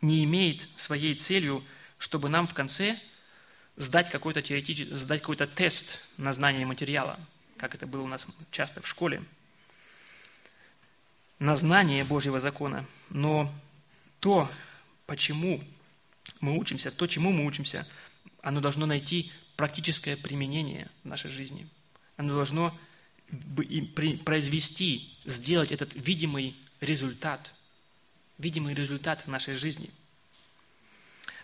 [0.00, 1.64] не имеет своей целью,
[1.98, 2.98] чтобы нам в конце
[3.76, 7.18] сдать какой-то теоретический, сдать какой-то тест на знание материала,
[7.56, 9.22] как это было у нас часто в школе,
[11.38, 12.86] на знание Божьего закона.
[13.10, 13.52] Но
[14.20, 14.50] то,
[15.06, 15.62] почему
[16.40, 17.86] мы учимся, то, чему мы учимся,
[18.42, 21.68] оно должно найти практическое применение в нашей жизни.
[22.16, 22.76] Оно должно
[24.24, 27.52] произвести, сделать этот видимый результат,
[28.38, 29.90] видимый результат в нашей жизни.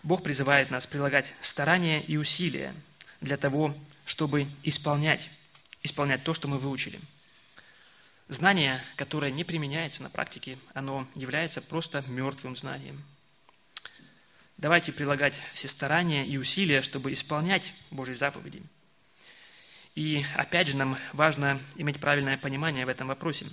[0.02, 2.74] Бог призывает нас прилагать старания и усилия
[3.20, 3.76] для того,
[4.06, 5.30] чтобы исполнять,
[5.82, 7.00] исполнять то, что мы выучили.
[8.28, 13.02] Знание, которое не применяется на практике, оно является просто мертвым знанием.
[14.56, 18.62] Давайте прилагать все старания и усилия, чтобы исполнять Божьи заповеди–
[19.94, 23.46] и опять же, нам важно иметь правильное понимание в этом вопросе.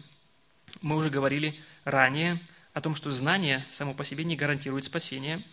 [0.82, 2.39] Мы уже говорили ранее
[2.73, 5.43] о том, что знание само по себе не гарантирует спасение.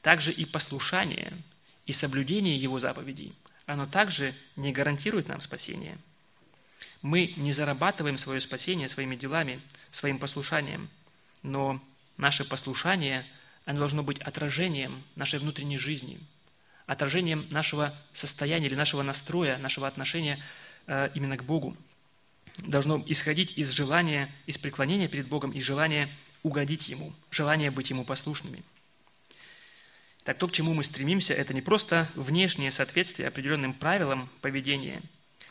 [0.00, 1.32] Также и послушание
[1.86, 3.34] и соблюдение его заповедей,
[3.66, 5.98] оно также не гарантирует нам спасение.
[7.02, 10.88] Мы не зарабатываем свое спасение своими делами, своим послушанием,
[11.42, 11.82] но
[12.16, 13.26] наше послушание,
[13.64, 16.20] оно должно быть отражением нашей внутренней жизни–
[16.86, 20.42] отражением нашего состояния или нашего настроя, нашего отношения
[20.86, 21.76] э, именно к Богу.
[22.58, 26.10] Должно исходить из желания, из преклонения перед Богом, из желания
[26.42, 28.62] угодить Ему, желания быть Ему послушными.
[30.24, 35.02] Так то, к чему мы стремимся, это не просто внешнее соответствие определенным правилам поведения,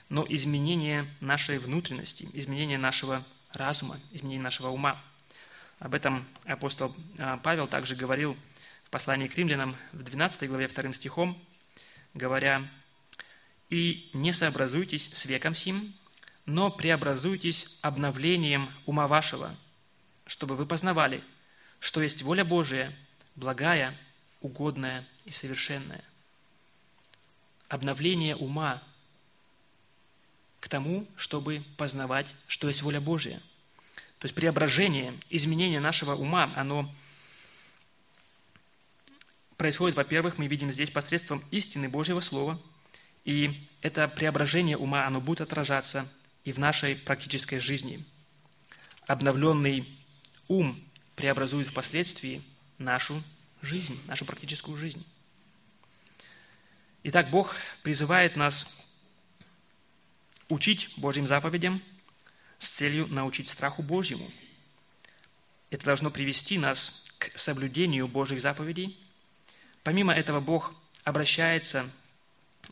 [0.10, 5.02] но изменение нашей внутренности, изменение нашего разума, изменение нашего ума.
[5.80, 8.38] Об этом апостол э, Павел также говорил–
[8.92, 11.42] послании к римлянам в 12 главе 2 стихом,
[12.14, 12.70] говоря,
[13.70, 15.94] «И не сообразуйтесь с веком сим,
[16.46, 19.56] но преобразуйтесь обновлением ума вашего,
[20.28, 21.24] чтобы вы познавали,
[21.80, 22.94] что есть воля Божия,
[23.36, 23.98] благая,
[24.42, 26.04] угодная и совершенная».
[27.70, 28.84] Обновление ума
[30.60, 33.40] к тому, чтобы познавать, что есть воля Божия.
[34.20, 36.94] То есть преображение, изменение нашего ума, оно
[39.62, 42.60] происходит, во-первых, мы видим здесь посредством истины Божьего Слова,
[43.26, 46.12] и это преображение ума, оно будет отражаться
[46.44, 48.04] и в нашей практической жизни.
[49.06, 49.88] Обновленный
[50.48, 50.76] ум
[51.16, 52.42] преобразует впоследствии
[52.80, 53.22] нашу
[53.62, 55.06] жизнь, нашу практическую жизнь.
[57.04, 58.84] Итак, Бог призывает нас
[60.50, 61.84] учить Божьим заповедям
[62.58, 64.28] с целью научить страху Божьему.
[65.70, 68.98] Это должно привести нас к соблюдению Божьих заповедей–
[69.84, 71.90] Помимо этого, Бог обращается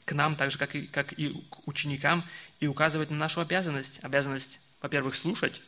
[0.06, 2.24] к нам, так же, как и, как и к ученикам,
[2.60, 4.00] и указывает на нашу обязанность.
[4.04, 5.62] Обязанность, во-первых, слушать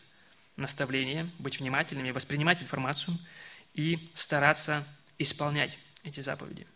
[0.55, 3.17] наставления, быть внимательными, воспринимать информацию
[3.73, 4.85] и стараться
[5.17, 6.67] исполнять эти заповеди.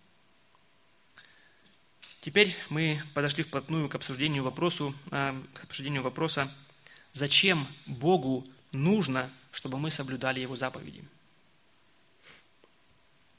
[2.21, 6.51] Теперь мы подошли вплотную к обсуждению, вопросу, э, к обсуждению вопроса,
[7.13, 11.03] зачем Богу нужно, чтобы мы соблюдали Его заповеди–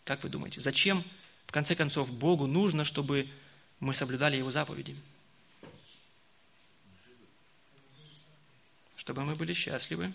[0.07, 1.05] как вы думаете, зачем,
[1.49, 3.29] в конце концов, Богу нужно, чтобы
[3.81, 4.97] мы соблюдали Его заповеди?
[8.97, 10.13] Чтобы мы были счастливы.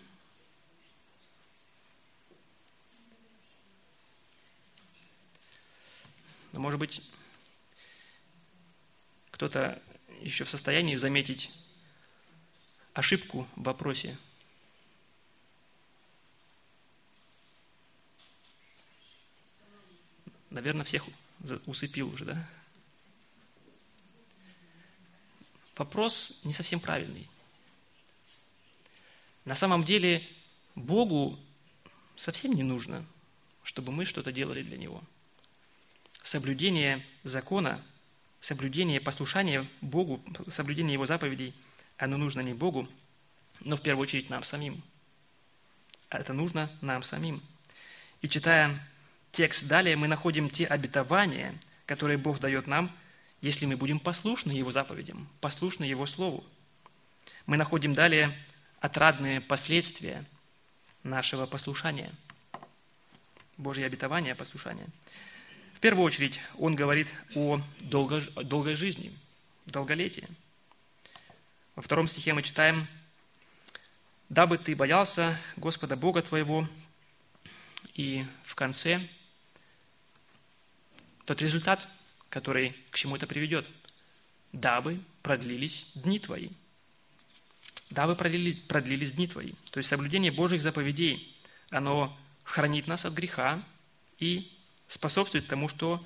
[6.54, 7.02] Но, может быть,
[9.32, 9.82] кто-то
[10.22, 11.52] еще в состоянии заметить
[12.94, 14.18] ошибку в вопросе–
[20.52, 21.06] Наверное, всех
[21.66, 22.47] усыпил уже, да?
[25.78, 27.28] Вопрос не совсем правильный.
[29.45, 30.28] На самом деле
[30.76, 31.39] Богу
[32.16, 33.06] совсем не нужно,
[33.64, 35.02] чтобы мы что-то делали для Него.
[36.22, 37.84] Соблюдение закона,
[38.41, 41.56] соблюдение послушания Богу, соблюдение Его заповедей,
[41.97, 42.88] оно нужно не Богу,
[43.62, 44.84] но в первую очередь нам самим.
[46.10, 47.41] А это нужно нам самим.
[48.22, 48.86] И читая
[49.32, 51.56] текст далее, мы находим те обетования,
[51.86, 52.96] которые Бог дает нам,
[53.42, 56.44] если мы будем послушны Его заповедям, послушны Его Слову.
[57.46, 58.38] Мы находим далее
[58.80, 60.26] отрадные последствия
[61.04, 62.12] нашего послушания.
[63.58, 64.88] Божье обетование послушания.
[65.74, 69.18] В первую очередь, он говорит о долго, долгой жизни,
[69.66, 70.28] долголетии.
[71.76, 72.88] Во втором стихе мы читаем,
[74.30, 76.68] «Дабы ты боялся Господа Бога твоего».
[77.96, 79.02] И в конце
[81.26, 81.88] тот результат,
[82.30, 83.67] который к чему это приведет.
[84.51, 86.49] «Дабы продлились дни твои».
[87.89, 89.51] Дабы продлились, продлились дни твои.
[89.69, 91.36] То есть соблюдение Божьих заповедей,
[91.69, 93.61] оно хранит нас от греха
[94.17, 94.49] и
[94.88, 96.03] способствует тому, что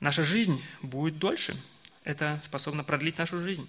[0.00, 1.56] наша жизнь будет дольше.
[2.02, 3.66] Это способно продлить нашу жизнь.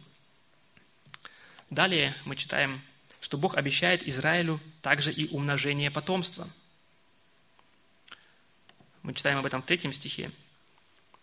[1.69, 2.81] Далее мы читаем,
[3.21, 6.49] что Бог обещает Израилю также и умножение потомства.
[9.05, 10.31] Мы читаем об этом в третьем стихе.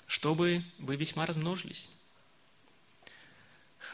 [0.07, 1.89] «Чтобы вы весьма размножились».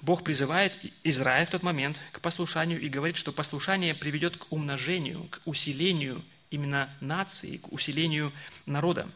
[0.02, 5.24] Бог призывает Израиль в тот момент к послушанию и говорит, что послушание приведет к умножению,
[5.30, 8.30] к усилению именно нации, к усилению
[8.66, 9.10] народа.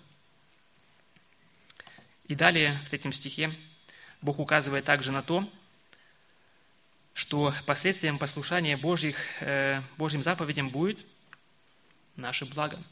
[2.29, 3.55] И далее в третьем стихе
[4.23, 5.47] Бог указывает также на то,
[7.12, 10.99] что последствием послушания Божьих, э, Божьим заповедям будет
[12.16, 12.83] наше благо.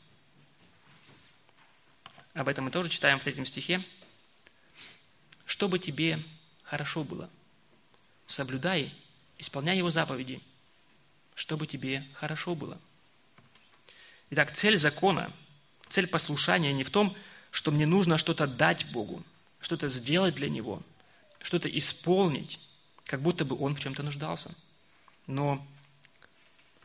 [2.41, 3.85] Об этом мы тоже читаем в третьем стихе.
[5.45, 6.19] «Чтобы тебе
[6.63, 7.29] хорошо было,
[8.27, 8.95] соблюдай,
[9.37, 10.41] исполняй его заповеди,
[11.35, 12.79] чтобы тебе хорошо было».
[14.31, 15.31] Итак, цель закона,
[15.91, 17.15] цель послушания не в том,
[17.51, 19.23] что мне нужно что-то дать Богу,
[19.61, 20.83] что-то сделать для Него,
[21.43, 22.59] что-то исполнить,
[23.05, 24.51] как будто бы Он в чем-то нуждался.
[25.27, 25.63] Но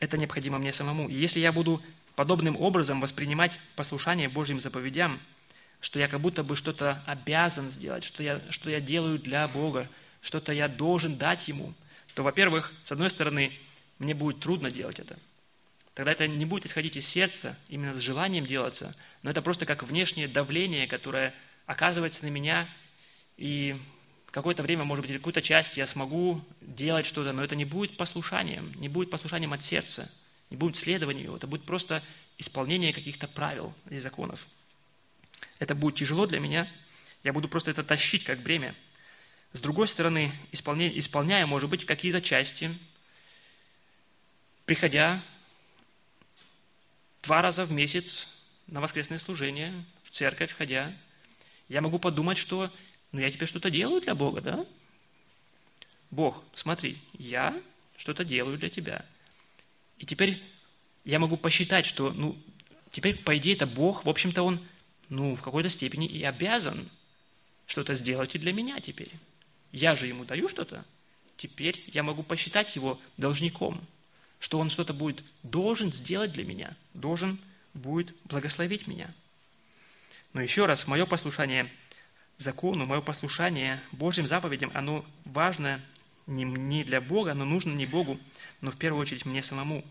[0.00, 1.08] это необходимо мне самому.
[1.08, 1.82] И если я буду
[2.14, 5.18] подобным образом воспринимать послушание Божьим заповедям,
[5.86, 9.88] что я как будто бы что-то обязан сделать, что я, что я делаю для Бога,
[10.20, 11.74] что-то я должен дать Ему,
[12.14, 13.52] то, во-первых, с одной стороны,
[13.98, 15.16] мне будет трудно делать это–
[15.96, 19.82] Тогда это не будет исходить из сердца, именно с желанием делаться, но это просто как
[19.82, 21.32] внешнее давление, которое
[21.64, 22.68] оказывается на меня,
[23.38, 23.80] и
[24.30, 28.74] какое-то время, может быть, какую-то часть я смогу делать что-то, но это не будет послушанием,
[28.76, 30.10] не будет послушанием от сердца,
[30.50, 32.02] не будет следованием это будет просто
[32.36, 34.46] исполнение каких-то правил и законов.
[35.58, 36.70] Это будет тяжело для меня,
[37.22, 38.74] я буду просто это тащить как бремя.
[39.52, 42.76] С другой стороны, исполняя, исполняя может быть, какие-то части,
[44.64, 45.22] приходя
[47.22, 48.28] два раза в месяц
[48.66, 50.94] на воскресное служение, в церковь ходя,
[51.68, 52.72] я могу подумать, что
[53.12, 54.66] ну я теперь что-то делаю для Бога, да?
[56.10, 57.60] Бог, смотри, я
[57.96, 59.04] что-то делаю для тебя.
[59.98, 60.42] И теперь
[61.04, 62.36] я могу посчитать, что, ну,
[62.90, 64.60] теперь, по идее, это Бог, в общем-то, Он,
[65.08, 66.88] ну, в какой-то степени и обязан
[67.66, 69.12] что-то сделать и для меня теперь.
[69.72, 70.84] Я же Ему даю что-то,
[71.36, 73.80] теперь я могу посчитать Его должником–
[74.38, 77.38] что Он что-то будет должен сделать для меня, должен
[77.74, 79.12] будет благословить меня.
[80.32, 81.70] Но еще раз, мое послушание
[82.38, 85.80] закону, мое послушание Божьим заповедям, оно важно
[86.26, 88.18] не для Бога, оно нужно не Богу,
[88.60, 89.84] но в первую очередь мне самому.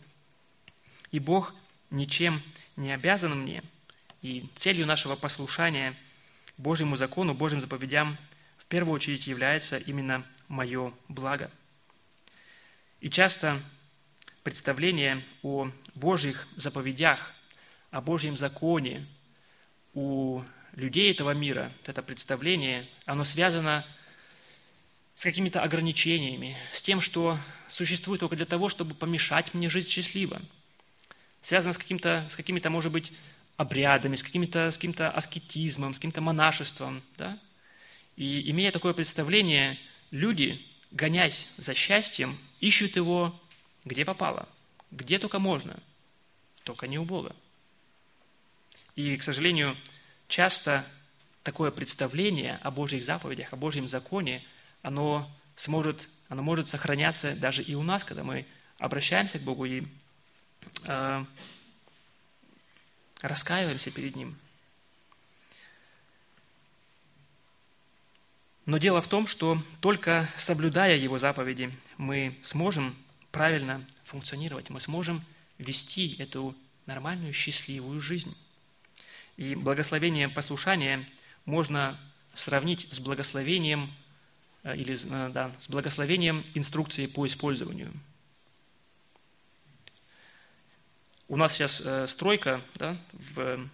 [1.11, 1.55] И Бог
[1.89, 2.41] ничем
[2.75, 3.63] не обязан мне,
[4.25, 5.95] и целью нашего послушания
[6.57, 8.17] Божьему закону, Божьим заповедям
[8.57, 11.51] в первую очередь является именно мое благо.
[13.01, 13.61] И часто
[14.41, 17.33] представление о Божьих заповедях,
[17.91, 19.05] о Божьем законе
[19.93, 20.41] у
[20.73, 23.85] людей этого мира, это представление, оно связано
[25.13, 30.41] с какими-то ограничениями, с тем, что существует только для того, чтобы помешать мне жить счастливо.
[31.43, 33.13] Связано с, каким-то, с какими-то, может быть,
[33.57, 37.01] обрядами, с, какими-то, с каким-то аскетизмом, с каким-то монашеством.
[37.17, 37.39] Да?
[38.15, 39.79] И имея такое представление,
[40.11, 43.39] люди, гонясь за счастьем, ищут его
[43.85, 44.49] где попало,
[44.91, 45.77] где только можно,
[46.63, 47.35] только не у Бога.
[48.95, 49.77] И, к сожалению,
[50.27, 50.85] часто
[51.43, 54.43] такое представление о Божьих заповедях, о Божьем законе,
[54.81, 58.45] оно, сможет, оно может сохраняться даже и у нас, когда мы
[58.79, 59.83] обращаемся к Богу и
[60.85, 61.25] э,
[63.27, 64.37] раскаиваемся перед Ним.
[68.65, 72.95] Но дело в том, что только соблюдая Его заповеди, мы сможем
[73.31, 75.23] правильно функционировать, мы сможем
[75.57, 76.55] вести эту
[76.85, 78.35] нормальную, счастливую жизнь.
[79.37, 81.07] И благословение послушания
[81.45, 81.99] можно
[82.33, 83.91] сравнить с благословением
[84.63, 87.91] э, или э, да, с благословением инструкции по использованию.
[91.27, 93.67] У нас сейчас э, стройка да, в,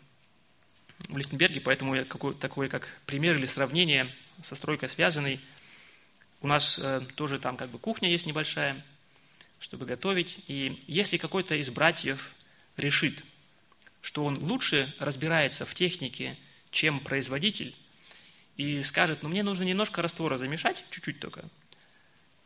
[1.10, 4.10] в Лихтенберге, поэтому я такой как пример или сравнение
[4.41, 5.41] со стройкой связанный.
[6.39, 8.82] У нас э, тоже там как бы кухня есть небольшая,
[9.60, 10.39] чтобы готовить.
[10.47, 12.32] И если какой-то из братьев
[12.78, 13.22] решит,
[14.02, 16.38] что он лучше разбирается в технике,
[16.72, 17.76] чем производитель,
[18.56, 21.43] и скажет, ну мне нужно немножко раствора замешать, чуть-чуть только.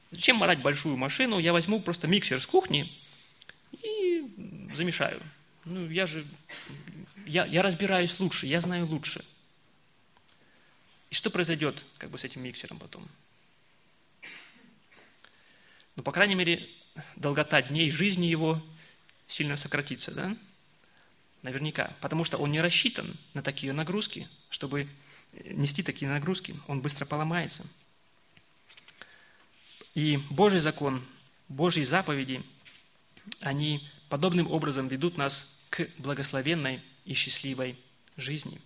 [0.09, 1.37] Зачем морать большую машину?
[1.37, 2.91] Я возьму просто миксер с кухни
[3.81, 5.21] и замешаю.
[5.65, 6.25] Ну, я же,
[7.25, 9.25] я, я разбираюсь лучше, я знаю лучше.
[11.09, 13.07] И что произойдет как бы с этим миксером потом?
[15.95, 16.67] Ну, по крайней мере,
[17.15, 18.61] долгота дней жизни его
[19.27, 20.37] сильно сократится, да?
[21.41, 21.95] Наверняка.
[22.01, 24.87] Потому что он не рассчитан на такие нагрузки, чтобы
[25.45, 26.55] нести такие нагрузки.
[26.67, 27.65] Он быстро поломается.
[29.93, 31.03] И Божий закон,
[31.47, 32.43] Божьи заповеди,
[33.41, 37.77] они подобным образом ведут нас к благословенной и счастливой
[38.17, 38.59] жизни.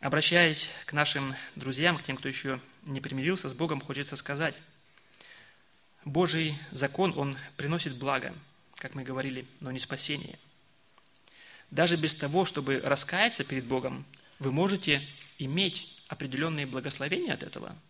[0.00, 4.54] Обращаясь к нашим друзьям, к тем, кто еще не примирился с Богом, хочется сказать,
[6.04, 8.34] Божий закон, он приносит благо,
[8.76, 10.38] как мы говорили, но не спасение.
[11.70, 14.04] Даже без того, чтобы раскаяться перед Богом,
[14.38, 15.02] вы можете
[15.38, 17.76] иметь определенные благословения от этого–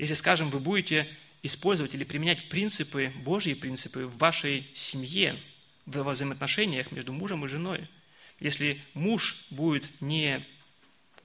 [0.00, 1.06] если, скажем, вы будете
[1.42, 5.40] использовать или применять принципы, Божьи принципы в вашей семье,
[5.86, 7.88] в взаимоотношениях между мужем и женой,
[8.38, 10.46] если муж будет не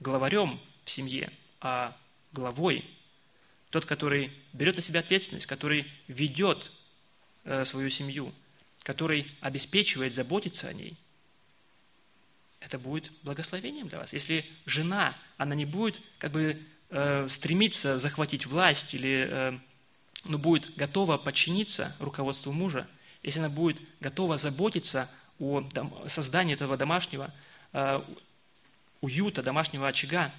[0.00, 1.96] главарем в семье, а
[2.32, 2.84] главой,
[3.70, 6.70] тот, который берет на себя ответственность, который ведет
[7.44, 8.32] э, свою семью,
[8.82, 10.96] который обеспечивает, заботится о ней,
[12.60, 14.12] это будет благословением для вас.
[14.12, 16.60] Если жена, она не будет как бы
[16.90, 19.60] э, стремится захватить власть или
[20.28, 22.86] ну, будет готова подчиниться руководству мужа,
[23.22, 25.64] если она будет готова заботиться о
[26.06, 27.32] создании этого домашнего
[27.72, 28.02] э,
[29.00, 30.32] уюта, домашнего очага,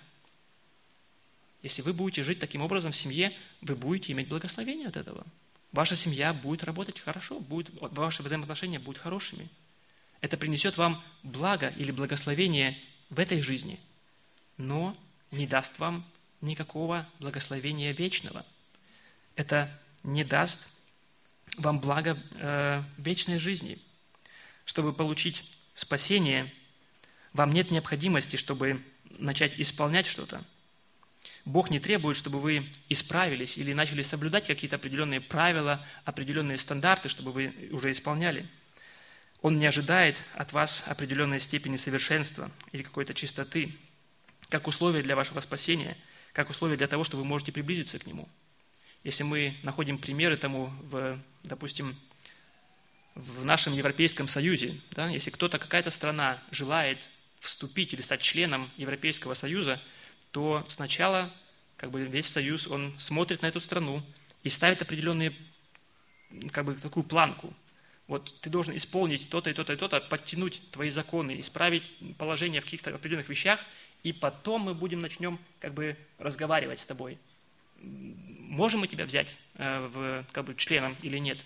[1.63, 5.25] если вы будете жить таким образом в семье, вы будете иметь благословение от этого.
[5.71, 9.49] Ваша семья будет работать хорошо, будет, ваши взаимоотношения будут хорошими.
[10.21, 12.77] Это принесет вам благо или благословение
[13.09, 13.79] в этой жизни,
[14.57, 14.95] но
[15.31, 16.05] не даст вам
[16.41, 18.45] никакого благословения вечного.
[19.37, 19.71] Это
[20.03, 20.67] не даст
[21.57, 23.77] вам благо э, вечной жизни.
[24.65, 26.51] Чтобы получить спасение,
[27.33, 28.83] вам нет необходимости, чтобы
[29.19, 30.43] начать исполнять что-то.
[31.45, 37.31] Бог не требует, чтобы вы исправились или начали соблюдать какие-то определенные правила, определенные стандарты, чтобы
[37.31, 38.49] вы уже исполняли.
[39.41, 43.77] Он не ожидает от вас определенной степени совершенства или какой-то чистоты,
[44.49, 45.95] как условие для вашего спасения–
[46.37, 48.29] как условие для того, что вы можете приблизиться к Нему.
[49.07, 51.95] Если мы находим примеры тому, в, допустим,
[53.15, 57.07] в нашем Европейском Союзе, да, если кто-то, какая-то страна желает
[57.39, 59.81] вступить или стать членом Европейского Союза,
[60.31, 61.33] то сначала
[61.77, 64.03] как бы весь Союз, он смотрит на эту страну
[64.43, 65.33] и ставит определенные,
[66.51, 67.53] как бы такую планку.
[68.07, 72.65] Вот ты должен исполнить то-то и то-то и то-то, подтянуть твои законы, исправить положение в
[72.65, 73.61] каких-то определенных вещах,
[74.03, 77.17] и потом мы будем начнем как бы разговаривать с тобой.
[77.81, 81.43] Можем мы тебя взять э, в, как бы, членом или нет?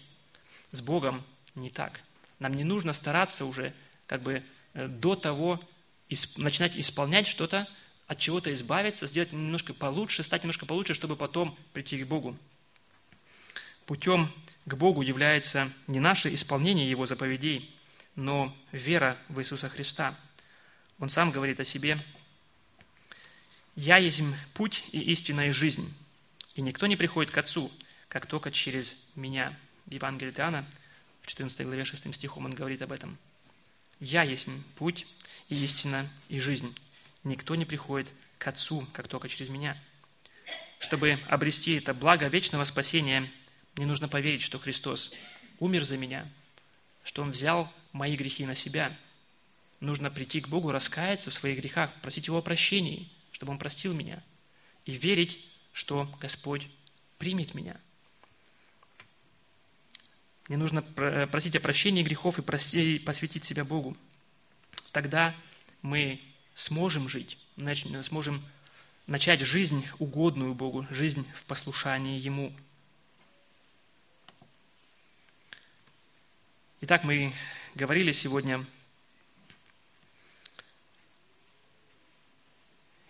[0.72, 1.24] С Богом
[1.56, 2.02] не так.
[2.40, 3.74] Нам не нужно стараться уже
[4.08, 5.60] как бы э, до того
[6.10, 7.68] исп, начинать исполнять что-то,
[8.08, 12.38] от чего-то избавиться, сделать немножко получше, стать немножко получше, чтобы потом прийти к Богу.
[13.86, 14.32] Путем
[14.66, 17.74] к Богу является не наше исполнение Его заповедей,
[18.16, 20.16] но вера в Иисуса Христа.
[21.00, 22.00] Он сам говорит о себе–
[23.76, 24.22] «Я есть
[24.54, 25.94] путь и истинная жизнь,
[26.56, 27.72] и никто не приходит к Отцу,
[28.08, 29.58] как только через Меня».
[29.88, 30.66] Евангелие Иоанна,
[31.22, 33.18] в 14 главе 6 стихом он говорит об этом.
[34.00, 35.08] «Я есть путь
[35.50, 36.76] и истина и жизнь.
[37.24, 39.82] Никто не приходит к Отцу, как только через Меня».
[40.80, 43.32] Чтобы обрести это благо вечного спасения,
[43.76, 45.12] мне нужно поверить, что Христос
[45.60, 46.28] умер за меня,
[47.04, 48.98] что Он взял мои грехи на себя.
[49.80, 53.10] Нужно прийти к Богу, раскаяться в своих грехах, просить Его о прощении–
[53.42, 54.22] чтобы Он простил меня,
[54.86, 55.44] и верить,
[55.74, 56.68] что Господь
[57.18, 57.80] примет меня.
[60.48, 63.96] Мне нужно просить о прощении грехов и посвятить себя Богу.
[64.92, 65.36] Тогда
[65.82, 66.22] мы
[66.56, 67.38] сможем жить,
[68.02, 68.44] сможем
[69.08, 72.54] начать жизнь угодную Богу, жизнь в послушании Ему.
[76.82, 77.34] Итак, мы
[77.76, 78.66] говорили сегодня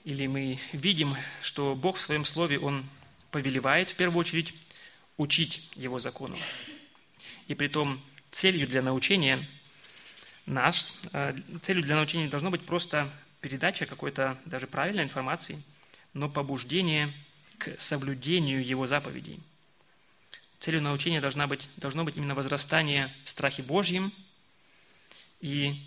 [0.04, 2.86] или мы видим, что Бог в Своем Слове, Он
[3.30, 4.54] повелевает в первую очередь
[5.18, 6.38] учить Его закону.
[7.48, 9.48] И при том целью для научения
[10.46, 13.10] наш, э, целью для научения должно быть просто
[13.42, 15.62] передача какой-то даже правильной информации.
[16.14, 17.14] но побуждение
[17.58, 19.40] к соблюдению Его заповедей.
[20.60, 24.12] Целью научения должна быть, должно быть именно возрастание в страхе Божьем,
[25.40, 25.82] и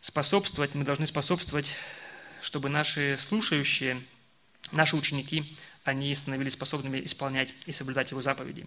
[0.00, 1.76] способствовать, мы должны способствовать,
[2.44, 4.02] чтобы наши слушающие,
[4.70, 8.66] наши ученики, они становились способными исполнять и соблюдать Его заповеди.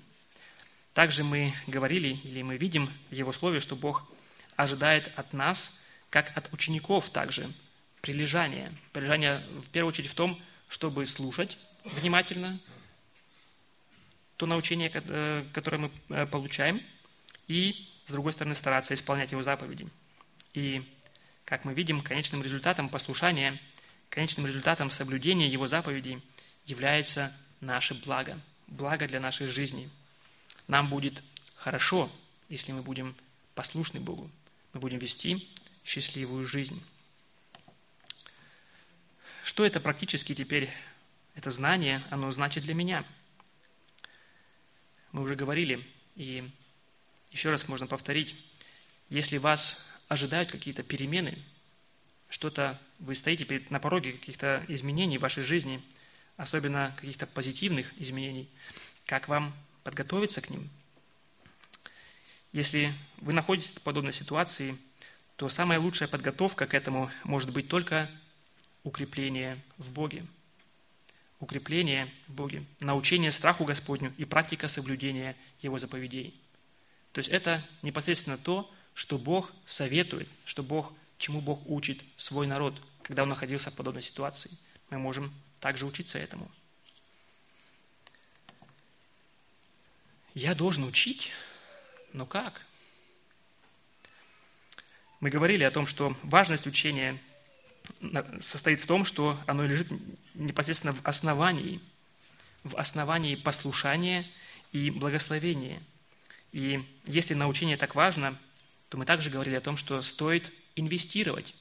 [0.95, 4.11] Также мы говорили, или мы видим в Его Слове, что Бог
[4.55, 7.53] ожидает от нас, как от учеников также,
[8.01, 8.73] прилежание.
[8.93, 12.59] Прилежание в первую очередь в том, чтобы слушать внимательно
[14.38, 16.82] то научение, э, которое мы э, получаем,
[17.47, 19.88] и, с другой стороны, стараться исполнять его заповеди.
[20.55, 20.84] И,
[21.47, 23.57] как мы видим, конечным результатом послушания,
[24.09, 26.21] конечным результатом соблюдения его заповедей
[26.65, 28.37] является наше благо,
[28.67, 29.89] благо для нашей жизни.
[30.67, 31.23] Нам будет
[31.55, 32.11] хорошо,
[32.49, 33.15] если мы будем
[33.55, 34.29] послушны Богу,
[34.73, 35.49] мы будем вести
[35.85, 36.83] счастливую жизнь.
[39.41, 40.69] Что это практически теперь,
[41.33, 43.05] это знание, оно значит для меня?
[45.13, 45.87] Мы уже говорили,
[46.17, 46.51] и
[47.31, 48.35] еще раз можно повторить,
[49.09, 51.38] если вас ожидают какие-то перемены,
[52.30, 55.82] что-то, вы стоите на пороге каких-то изменений в вашей жизни,
[56.36, 58.49] особенно каких-то позитивных изменений,
[59.05, 59.53] как вам
[59.84, 60.70] подготовиться к ним?
[62.51, 64.78] Если вы находитесь в подобной ситуации,
[65.36, 68.10] то самая лучшая подготовка к этому может быть только
[68.84, 70.26] укрепление в Боге.
[71.39, 76.34] Укрепление в Боге, научение страху Господню и практика соблюдения Его заповедей.
[77.12, 82.81] То есть это непосредственно то, что Бог советует, что Бог, чему Бог учит свой народ,
[83.03, 84.49] когда он находился в подобной ситуации.
[84.89, 86.51] Мы можем также учиться этому.
[90.33, 91.31] Я должен учить,
[92.11, 92.65] но как?
[95.19, 97.21] Мы говорили о том, что важность учения
[98.39, 99.89] состоит в том, что оно лежит
[100.33, 101.81] непосредственно в основании,
[102.63, 104.27] в основании послушания
[104.71, 105.83] и благословения.
[106.51, 108.35] И если научение так важно,
[108.89, 111.53] то мы также говорили о том, что стоит инвестировать,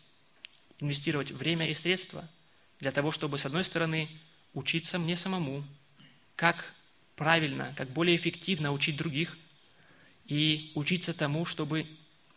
[0.79, 2.29] инвестировать время и средства
[2.81, 4.09] для того, чтобы, с одной стороны,
[4.53, 5.65] учиться мне самому,
[6.37, 6.73] как
[7.17, 9.37] правильно, как более эффективно учить других,
[10.27, 11.87] и учиться тому, чтобы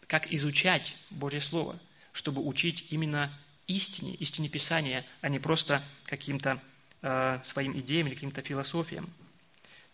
[0.08, 1.80] как изучать Божье Слово,
[2.12, 3.32] чтобы учить именно
[3.68, 6.60] истине, истине Писания, а не просто каким-то
[7.02, 9.10] э, своим идеям или каким-то философиям.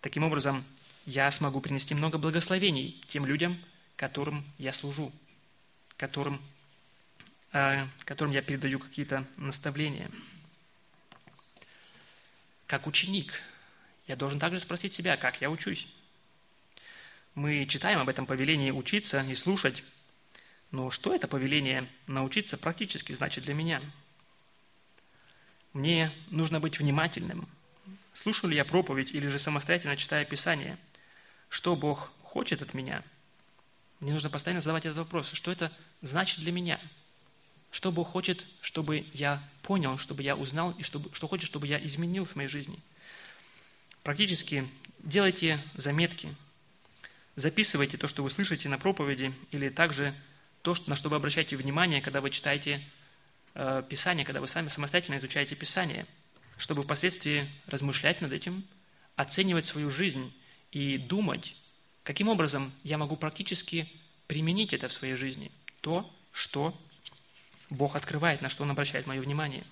[0.01, 0.63] Таким образом,
[1.05, 3.59] я смогу принести много благословений тем людям,
[3.95, 5.11] которым я служу,
[5.97, 6.41] которым,
[7.53, 10.09] э, которым я передаю какие-то наставления.
[12.67, 13.41] Как ученик,
[14.07, 15.87] я должен также спросить себя, как я учусь.
[17.35, 19.83] Мы читаем об этом повелении учиться и слушать,
[20.71, 23.81] но что это повеление научиться практически значит для меня?
[25.73, 27.47] Мне нужно быть внимательным.
[28.13, 30.77] Слушаю ли я проповедь или же самостоятельно читаю Писание?
[31.49, 33.03] Что Бог хочет от меня?
[33.99, 35.31] Мне нужно постоянно задавать этот вопрос.
[35.31, 35.71] Что это
[36.01, 36.79] значит для меня?
[37.71, 41.83] Что Бог хочет, чтобы я понял, чтобы я узнал, и чтобы, что хочет, чтобы я
[41.83, 42.79] изменил в моей жизни?
[44.03, 44.67] Практически
[44.99, 46.33] делайте заметки,
[47.35, 50.15] записывайте то, что вы слышите на проповеди, или также
[50.61, 52.81] то, на что вы обращаете внимание, когда вы читаете
[53.53, 56.05] э, Писание, когда вы сами самостоятельно изучаете Писание,
[56.57, 58.65] чтобы впоследствии размышлять над этим,
[59.15, 60.33] оценивать свою жизнь
[60.71, 61.55] и думать,
[62.05, 63.91] каким образом я могу практически
[64.27, 65.51] применить это в своей жизни,
[65.81, 66.73] то, что
[67.69, 69.65] Бог открывает, на что Он обращает мое внимание.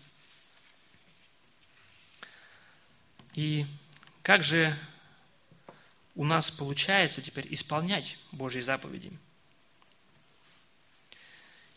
[3.36, 3.66] И
[4.22, 4.78] как же
[6.16, 9.18] у нас получается теперь исполнять Божьи заповеди–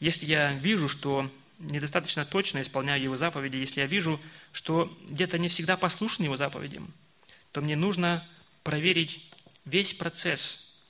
[0.01, 4.21] если я вижу, что недостаточно точно исполняю его заповеди, если я вижу,
[4.53, 6.93] что где-то не всегда послушен его заповедям,
[7.53, 8.27] то мне нужно
[8.63, 9.27] проверить
[9.67, 10.81] весь процесс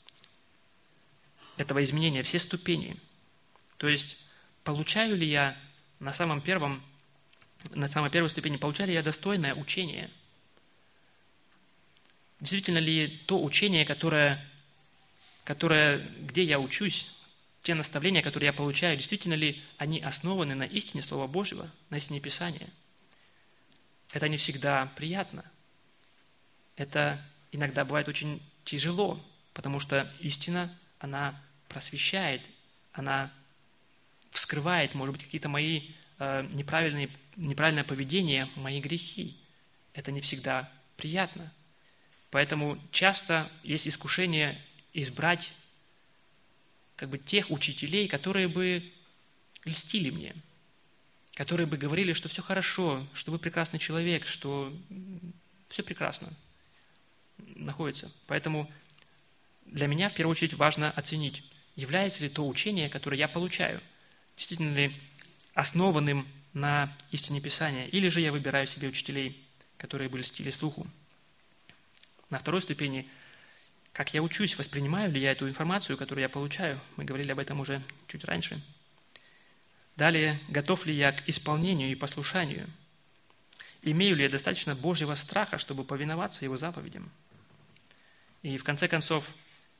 [1.57, 2.97] этого изменения, все ступени.
[3.79, 4.18] То есть,
[4.62, 5.59] получаю ли я
[5.99, 6.83] на самом первом,
[7.70, 10.11] на самой первой ступени, получаю ли я достойное учение?
[12.39, 14.47] Действительно ли то учение, которое,
[15.45, 17.12] которое, где я учусь,
[17.62, 22.20] те наставления, которые я получаю, действительно ли они основаны на истине Слова Божьего, на истине
[22.20, 22.68] Писания.
[24.12, 25.45] Это не всегда приятно.
[26.77, 27.20] Это
[27.51, 32.42] иногда бывает очень тяжело, потому что истина, она просвещает,
[32.92, 33.32] она
[34.30, 35.88] вскрывает, может быть, какие-то мои
[36.18, 39.38] э, неправильные, неправильное поведение, мои грехи.
[39.94, 41.50] Это не всегда приятно.
[42.30, 44.60] Поэтому часто есть искушение
[44.92, 45.52] избрать
[46.96, 48.82] как бы тех учителей, которые бы
[49.64, 50.34] льстили мне,
[51.34, 54.72] которые бы говорили, что все хорошо, что вы прекрасный человек, что
[55.68, 56.32] все прекрасно
[57.39, 58.11] находится.
[58.26, 58.70] Поэтому
[59.66, 61.43] для меня в первую очередь важно оценить,
[61.74, 63.80] является ли то учение, которое я получаю,
[64.37, 64.97] действительно ли
[65.55, 69.43] основанным на истине Писания, или же я выбираю себе учителей,
[69.76, 70.87] которые были в стиле слуху.
[72.30, 73.09] На второй ступени,
[73.93, 76.80] как я учусь, воспринимаю ли я эту информацию, которую я получаю.
[76.97, 78.61] Мы говорили об этом уже чуть раньше.
[79.97, 82.68] Далее, готов ли я к исполнению и послушанию?
[83.82, 87.11] Имею ли я достаточно Божьего страха, чтобы повиноваться Его заповедям?
[88.43, 89.34] И в конце концов,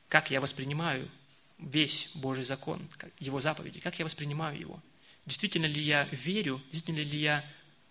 [0.09, 1.09] как я воспринимаю
[1.57, 2.87] весь Божий закон,
[3.19, 4.81] Его заповеди, как я воспринимаю его?
[5.25, 7.45] Действительно ли я верю, действительно ли я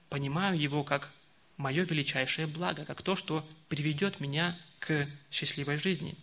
[0.09, 1.11] понимаю его как
[1.57, 6.17] мое величайшее благо, как то, что приведет меня к счастливой жизни?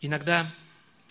[0.00, 0.52] Иногда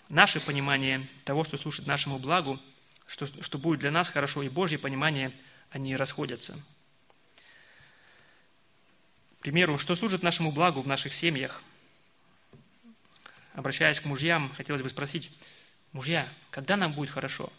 [0.08, 2.60] наше понимание того, что служит нашему благу,
[3.06, 5.32] что, что будет для нас хорошо, и Божье понимание,
[5.70, 6.54] они расходятся.
[9.42, 11.62] Примеру, что служит нашему благу в наших семьях–
[13.54, 15.30] обращаясь к мужьям, хотелось бы спросить,
[15.92, 17.52] мужья, когда нам будет хорошо?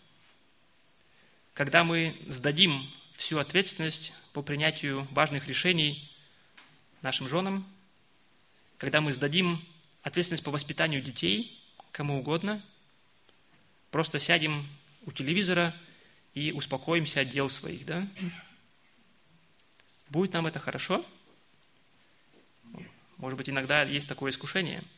[1.53, 6.11] Когда мы сдадим всю ответственность по принятию важных решений
[7.01, 7.67] нашим женам,
[8.77, 9.63] когда мы сдадим
[10.01, 11.59] ответственность по воспитанию детей
[11.91, 12.61] кому угодно,
[13.91, 14.67] просто сядем
[15.05, 15.75] у телевизора
[16.34, 18.07] и успокоимся от дел своих, да?
[20.09, 21.05] Будет нам это хорошо?
[23.18, 24.84] Может быть, иногда есть такое искушение–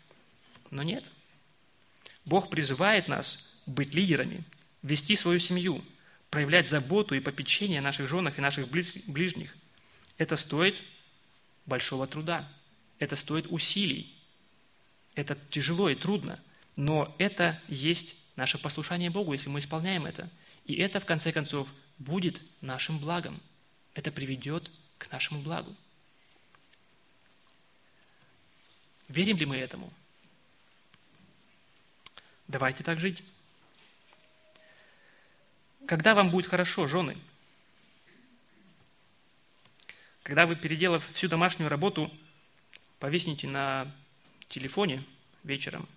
[0.71, 1.11] но нет.
[2.25, 4.43] Бог призывает нас быть лидерами,
[4.81, 5.83] вести свою семью,
[6.29, 9.55] проявлять заботу и попечение о наших женах и наших ближних.
[10.17, 10.81] Это стоит
[11.65, 12.51] большого труда,
[12.99, 14.13] это стоит усилий,
[15.15, 16.39] это тяжело и трудно,
[16.75, 20.29] но это есть наше послушание Богу, если мы исполняем это.
[20.65, 23.39] И это, в конце концов, будет нашим благом.
[23.93, 25.73] Это приведет к нашему благу.
[29.07, 29.91] Верим ли мы этому?
[32.47, 33.23] Давайте так жить.
[35.87, 37.17] Когда вам будет хорошо, жены?
[40.23, 42.11] Когда вы, переделав всю домашнюю работу,
[42.99, 43.91] повиснете на
[44.49, 45.03] телефоне
[45.43, 45.87] вечером,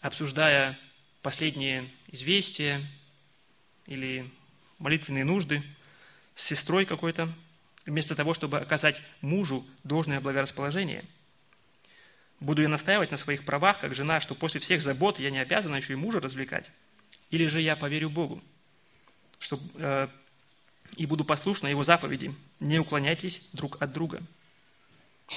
[0.00, 0.76] обсуждая
[1.22, 2.84] последние известия
[3.86, 4.28] или
[4.78, 5.62] молитвенные нужды
[6.34, 7.32] с сестрой какой-то,
[7.84, 11.04] вместо того, чтобы оказать мужу должное благорасположение–
[12.40, 15.76] Буду я настаивать на своих правах, как жена, что после всех забот я не обязана
[15.76, 16.70] еще и мужа развлекать?
[17.30, 18.42] Или же я поверю Богу,
[19.38, 20.08] что, э,
[20.96, 22.34] и буду послушна Его заповеди?
[22.60, 24.22] Не уклоняйтесь друг от друга.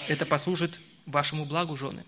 [0.08, 2.06] Это послужит вашему благу, жены.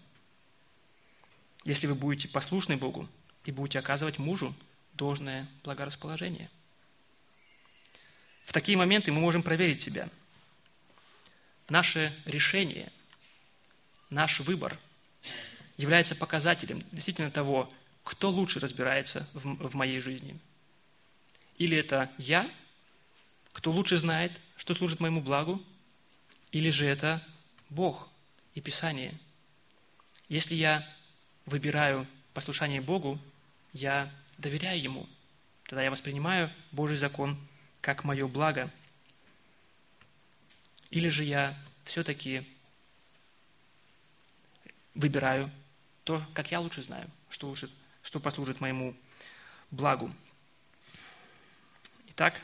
[1.63, 3.07] Если вы будете послушны Богу
[3.45, 4.53] и будете оказывать мужу
[4.93, 6.49] должное благорасположение.
[8.45, 10.09] В такие моменты мы можем проверить себя.
[11.69, 12.91] Наше решение–
[14.11, 14.77] наш выбор
[15.77, 20.37] является показателем действительно того, кто лучше разбирается в, в моей жизни.
[21.57, 22.51] Или это я,
[23.53, 25.61] кто лучше знает, что служит моему благу,
[26.51, 27.25] или же это
[27.69, 28.09] Бог
[28.53, 29.17] и Писание.
[30.27, 30.87] Если я
[31.45, 33.19] выбираю послушание Богу,
[33.73, 35.09] я доверяю Ему.
[35.65, 37.37] Тогда я воспринимаю Божий закон
[37.79, 38.69] как мое благо.
[40.89, 42.45] Или же я все-таки
[44.93, 45.51] выбираю
[46.03, 47.69] то, как я лучше знаю, что, лучше,
[48.01, 48.95] что послужит моему
[49.69, 50.13] благу.
[52.09, 52.41] Итак,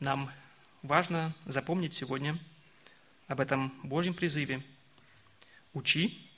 [0.00, 0.30] нам
[0.82, 2.38] важно запомнить сегодня
[3.28, 4.62] об этом Божьем призыве.
[5.72, 6.28] Учи,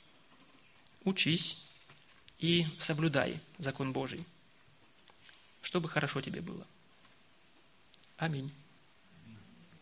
[1.03, 1.67] учись
[2.39, 4.25] и соблюдай закон Божий,
[5.61, 6.65] чтобы хорошо тебе было.
[8.17, 8.51] Аминь.